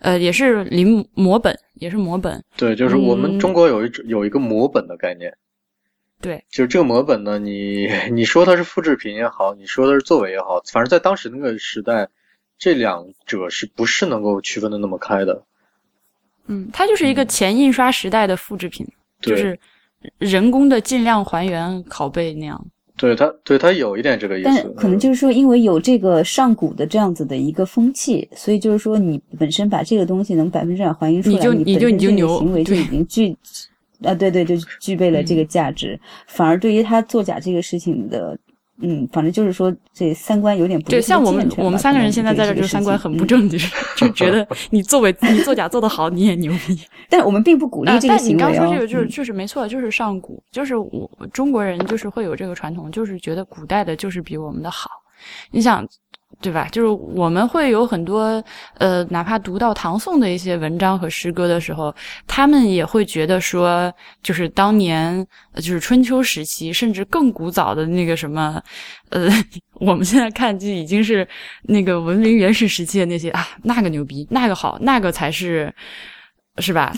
[0.00, 2.42] 呃，也是临摹本，也是摹本。
[2.56, 5.32] 对，就是我们中国有一有一个摹本的概念。
[6.20, 12.08] 对，就是这个模本呢，你 你说它是复制品也好，你说它是作为也好，反正在当时那个时代，
[12.58, 15.42] 这两者是不是能够区分的那么开的？
[16.46, 18.86] 嗯，它就是一个前印刷时代的复制品，
[19.20, 19.58] 就是
[20.18, 22.66] 人工的尽量还原拷贝那样。
[22.96, 24.48] 对它，对它有一点这个意思。
[24.48, 33.36] 但可能就是说，因为有这个上古的这样子的一个风气，所以就是说，你本身把这个东西能百分之百还原出来，你就你就你就牛，行为就已经具。
[34.02, 38.38] 啊，对对，就具备了这个价值，反而对于他作假这个事情的
[38.82, 43.58] 嗯，反正就是说这三观有点不对，像我们我们三个人现在在这就三观很不正直，
[43.96, 46.78] 就觉得 你作为你作假做得好，你也牛逼。
[47.08, 48.46] 但我们并不鼓励啊，这个但你行为哦。
[48.46, 54.90] 刚说这个就是嗯就是没错，就是上古，就是我中国人就是会有这个传统，就是觉得古代的就是比我们的好。
[55.50, 55.86] 你想，
[56.40, 56.68] 对吧？
[56.70, 58.42] 就是我们会有很多
[58.78, 61.94] 呃，哪怕读到唐宋的一些文章和诗歌的时候，
[62.26, 68.62] 他们也会觉得说，就是当年呃就是春秋时期，甚至更古早的那个什么，
[69.08, 69.28] 呃，
[69.80, 71.26] 我们现在看就已经是
[71.64, 75.72] 那个文明原始时期的那些啊，那个牛逼，那个好，那个才是，
[76.58, 76.92] 是吧？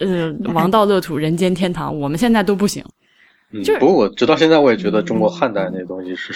[0.00, 2.82] 呃， 王道乐土，人间天堂，我们现在都不行。
[3.52, 6.32] 嗯就是，不过我直到现在我也觉得中国汉代那东西是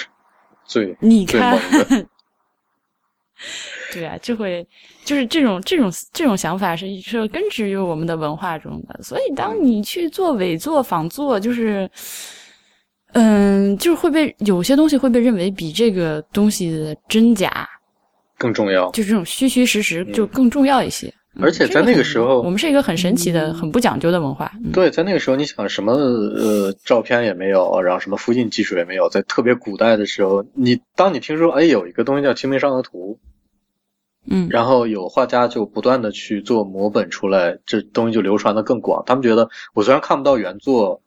[0.67, 2.07] 最你最猛看，的。
[3.93, 4.67] 对啊，就会
[5.05, 9.03] 就是这种这种这种想法是是根植于我们的文化中的。
[9.03, 11.91] 所以，当你去做伪作、仿作，就是，
[13.13, 17.69] 嗯，就是会被有些东西会被认为比这个东西的真假，
[18.39, 18.91] 更重要。
[18.93, 21.09] 就这种虚虚实实就更重要一些。
[21.09, 24.53] 嗯而且在那个时候我们是一个很神奇的、很不讲究的文化。
[24.65, 33.19] 嗯对，在那个时候，你想什么呃照片也没有，然后什么复印技术也没有，在特别古代的时候，你当你听说哎有一个东西叫《清明上河图》，
[34.27, 39.03] 嗯然后有画家就不断的去做摹本出来，这东西就流传的更广。
[39.07, 41.03] 他们觉得我虽然看不到原作，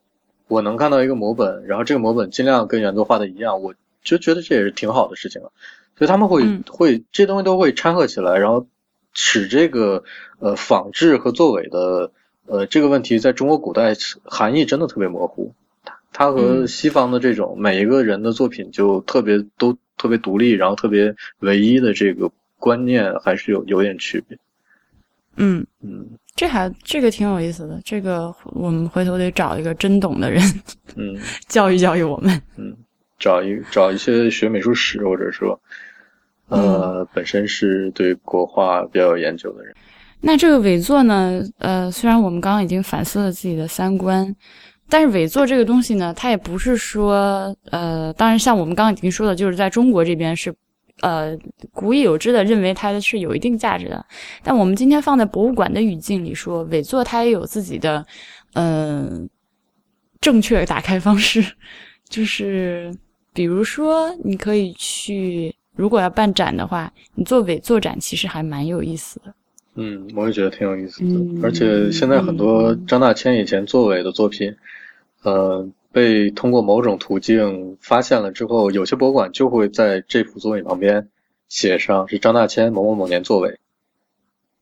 [0.48, 3.74] 我能看到一个摹本，然后这个摹本尽量跟原作画的一样，我
[4.04, 5.52] 就觉得这也是挺好的事情了。
[5.98, 8.68] 所以他们会、嗯会这些东西都会掺和起来，然后
[9.20, 10.04] 使这个
[10.38, 12.12] 呃仿制和作伪的
[12.46, 15.56] 呃这个问题在中国古代含义真的特别模糊。
[15.84, 24.38] 它它和嗯西方的这种每一个人的作品就特别都特别独立，然后特别唯一的这个观念还是有有点区别。
[25.36, 27.82] 嗯，嗯这还这个挺有意思的。
[27.84, 30.42] 这个我们回头得找一个真懂的人
[30.96, 31.18] 嗯
[31.50, 32.40] 教育教育我们。
[32.56, 32.78] 嗯，
[33.18, 35.60] 找一找一些学美术史或者说
[36.50, 39.76] 呃、本身是对国画比较有研究的人。
[40.20, 41.44] 那这个伪作呢？
[41.60, 44.36] 呃，虽然我们刚刚已经反思了自己的三观，
[44.90, 50.52] 但是伪作这个东西呢，它也不是说，呃，当然像我们刚刚已经说的，就是在中国这边是，
[51.02, 51.38] 呃，
[51.72, 54.04] 古已有之的认为它是有一定价值的。
[54.42, 58.04] 但我们今天放在博物馆的语境里说，伪作它也有自己的，
[58.54, 59.30] 嗯、
[60.20, 61.46] 正确打开方式，
[62.10, 62.92] 就是
[63.34, 69.34] 比如说你可以去，如果要办展的话，你做伪作展其实还蛮有意思的。
[69.76, 74.56] 嗯，我也觉得挺有意思的，嗯而且现在很多张大千以前作伪的作品，
[75.22, 81.10] 呃，被通过某种途径发现了之后，有些博物馆就会在这幅作品旁边
[81.48, 83.60] 写上是张大千某某某年作伪。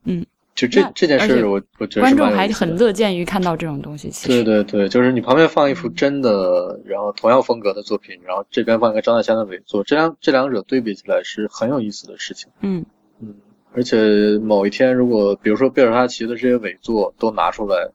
[0.03, 0.25] 嗯，
[0.55, 4.09] 就这这件事我，我觉得观众还很乐见于看到这种东西。
[4.09, 12.49] 其对实，对对，就是你旁边放一幅真的，然后同样风格的作品，然后这边放一个张大千的伪作，这两这两者对比起来是很有意思的事情。
[12.61, 12.85] 嗯
[13.19, 13.35] 嗯，
[13.73, 17.91] 而且某一天，如果比如说贝尔哈奇的这些伪作都拿出来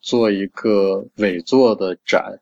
[0.00, 2.38] 做一个伪作的展，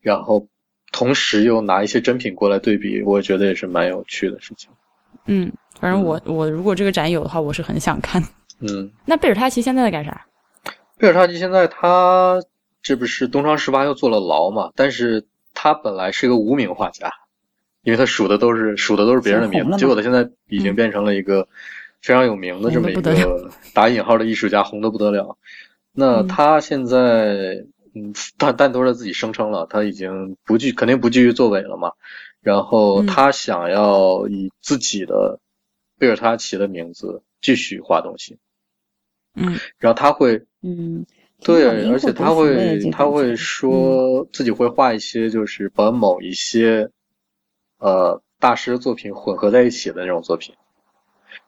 [0.00, 0.46] 然后
[0.92, 4.70] 同时又拿一些真品过来对比，我觉得也是蛮有趣的事情。
[5.26, 8.22] 嗯，反正我我如果这个展有的话，我是很想看。
[8.62, 10.26] 嗯，那贝尔塔奇现在在干啥？
[10.98, 12.40] 贝尔塔奇现在他
[12.80, 14.70] 这不是东窗事发又坐了牢嘛？
[14.76, 17.12] 但是他本来是一个无名画家，
[17.82, 21.46] 因为他数的都是数的都是别人的名结果他现在已经变成了一个
[22.00, 25.36] 非常有名的这么一个打引号的艺术家，红的不得了。
[25.92, 31.92] 那嗯他现在，嗯，但但都是自己声称了，他已经不继肯定不继续作伪了嘛。
[32.40, 35.38] 然后嗯他想要以自己的
[35.98, 38.38] 贝尔塔奇的名字继续画东西，
[39.34, 41.06] 嗯然后他会嗯，
[41.42, 46.90] 对，而且他会他会说自己会画一些，就是把某一些
[47.78, 50.54] 呃大师的作品混合在一起的那种作品。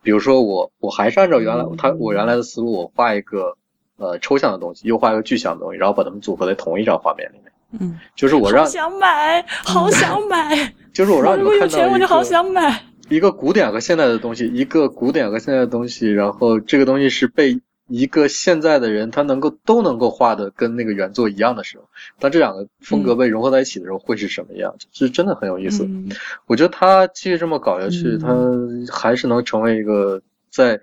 [0.03, 3.57] 比如说我我还是按照原来嗯他我原来的思路，我画一个
[3.97, 7.53] 呃抽象的东西，又画一个具象的东西，然后把它们组合在同一张画面里面。
[7.81, 10.73] 嗯，就是我让好想买，好想买。
[10.95, 12.85] 就是我让我你如果有钱，们看到一我就好想买。
[13.11, 24.75] 一个古典和现代的东西，一个古典和现代的东西，然后这个东西是被一个现在的人他能够都能够画的跟那个原作一样的时候，当这两个风格被融合在一起的时候，会是什么样？
[24.93, 25.85] 是真的很有意思。
[25.85, 26.09] 嗯。
[26.47, 28.87] 我觉得他继续这么搞下去，嗯。
[28.87, 30.81] 他还是能成为一个在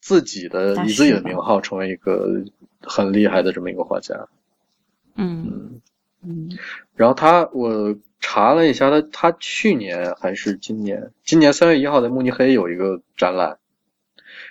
[0.00, 2.44] 自己的以自己的名号成为一个
[2.80, 4.28] 很厉害的这么一个画家。
[5.16, 5.44] 嗯。
[5.46, 5.80] 嗯，
[6.22, 6.58] 嗯。
[6.94, 13.58] 然后他我查了一下，他他去年还是今年，今年三月一号在慕尼黑有一个展览，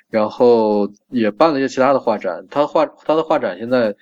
[0.10, 2.48] 然后也办了一些其他的画展。
[2.50, 3.96] 他画他的画展现在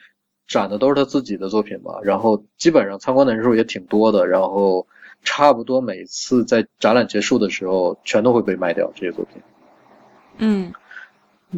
[0.48, 4.88] 展的都是他自己的作品吧，然后基本上参观的人数也挺多的，然后
[5.24, 9.42] 差不多每次在展览结束的时候，全都会被卖掉这些作品。
[10.38, 10.72] 嗯，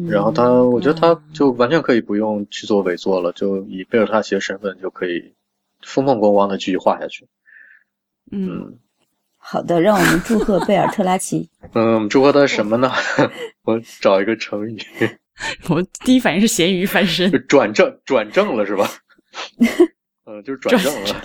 [0.08, 5.34] 然后他，我觉得他就完全可以不用去做伪作了，就以贝尔塔奇的身份就可以
[5.82, 7.28] 风风光光的继续画下去。
[8.32, 8.78] 嗯，
[9.42, 11.48] 好的，让我们祝贺贝尔特拉奇。
[11.74, 12.92] 嗯，祝贺他什么呢？
[13.64, 14.78] 我找一个成语。
[15.68, 18.88] 我第一反应是咸鱼翻身，转正转正了是吧？
[20.26, 21.22] 嗯，就是转正了，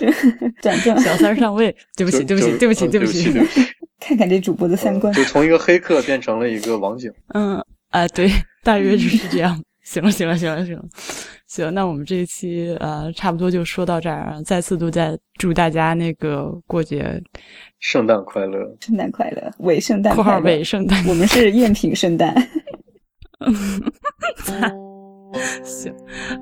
[0.62, 1.76] 转正，小三上位。
[1.98, 3.40] 对不起，对不起，对不起，对不起。
[4.00, 7.12] 看看这主播的三观，就从一个黑客变成了一个网警。
[7.34, 8.30] 嗯，啊，对，
[8.64, 9.62] 大约就是这样。
[9.84, 10.84] 行了，行了，行了，行了，
[11.48, 11.74] 行。
[11.74, 14.42] 那我们这一期呃，差不多就说到这儿。
[14.44, 17.22] 再次都在祝大家那个过节
[17.80, 22.34] 圣诞快乐，圣诞快乐，伪圣诞，括号伪圣诞，我们是赝品圣诞。
[25.64, 25.94] 行，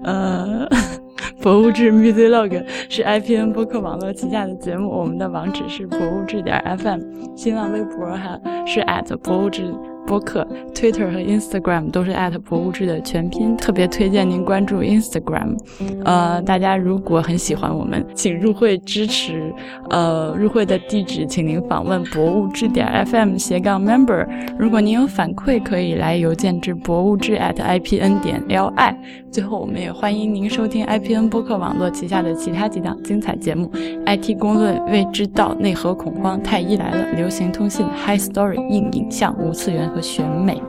[0.04, 0.68] 呃，
[1.42, 7.02] 博物志 Music Log 是 IPN 播客网络旗下的节目，我们的网址是博物志点 FM，
[7.36, 9.74] 新浪微博哈是 at 博物志。
[10.06, 15.58] 播客、Twitter 和 Instagram 都是博物志的全拼，特别推荐您关注 Instagram。
[16.04, 19.54] 呃，大家如果很喜欢我们，请入会支持。
[19.90, 24.28] 呃，入会的地址，请您访问博物志点 FM 斜杠 member。
[24.58, 28.96] 如果您有反馈，可以来邮件至博物志 at ipn 点 li。
[29.32, 33.72] 最后，我们也欢迎您收听 IPN 播客网络旗下的其他几档精彩节目
[34.06, 40.63] ：IT 公论、未知道、内核恐慌、太医来了、流行通信、High Story、硬影像、无次元和选美。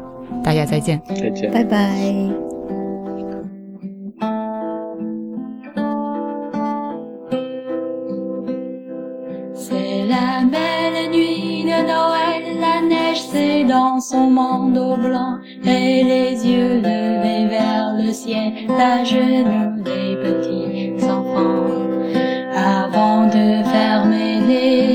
[0.43, 1.79] 大家再见，再见，拜拜。
[13.31, 20.95] c'est dans son manteau blanc et les yeux levés vers le ciel, à genoux des petits
[21.05, 21.67] enfants,
[22.55, 24.92] avant de fermer les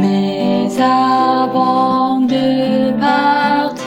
[0.00, 3.84] Mais avant de partir,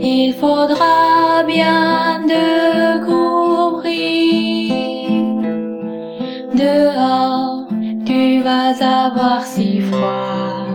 [0.00, 4.26] il faudra bien de couvrir.
[6.54, 7.66] Dehors,
[8.04, 10.66] tu vas avoir si froid.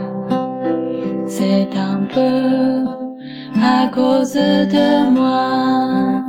[1.27, 2.86] C'est un peu
[3.61, 6.20] à cause de moi.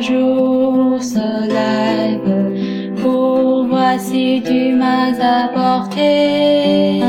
[0.00, 2.94] Jour se lève.
[3.02, 7.02] Pour voir si tu m'as apporté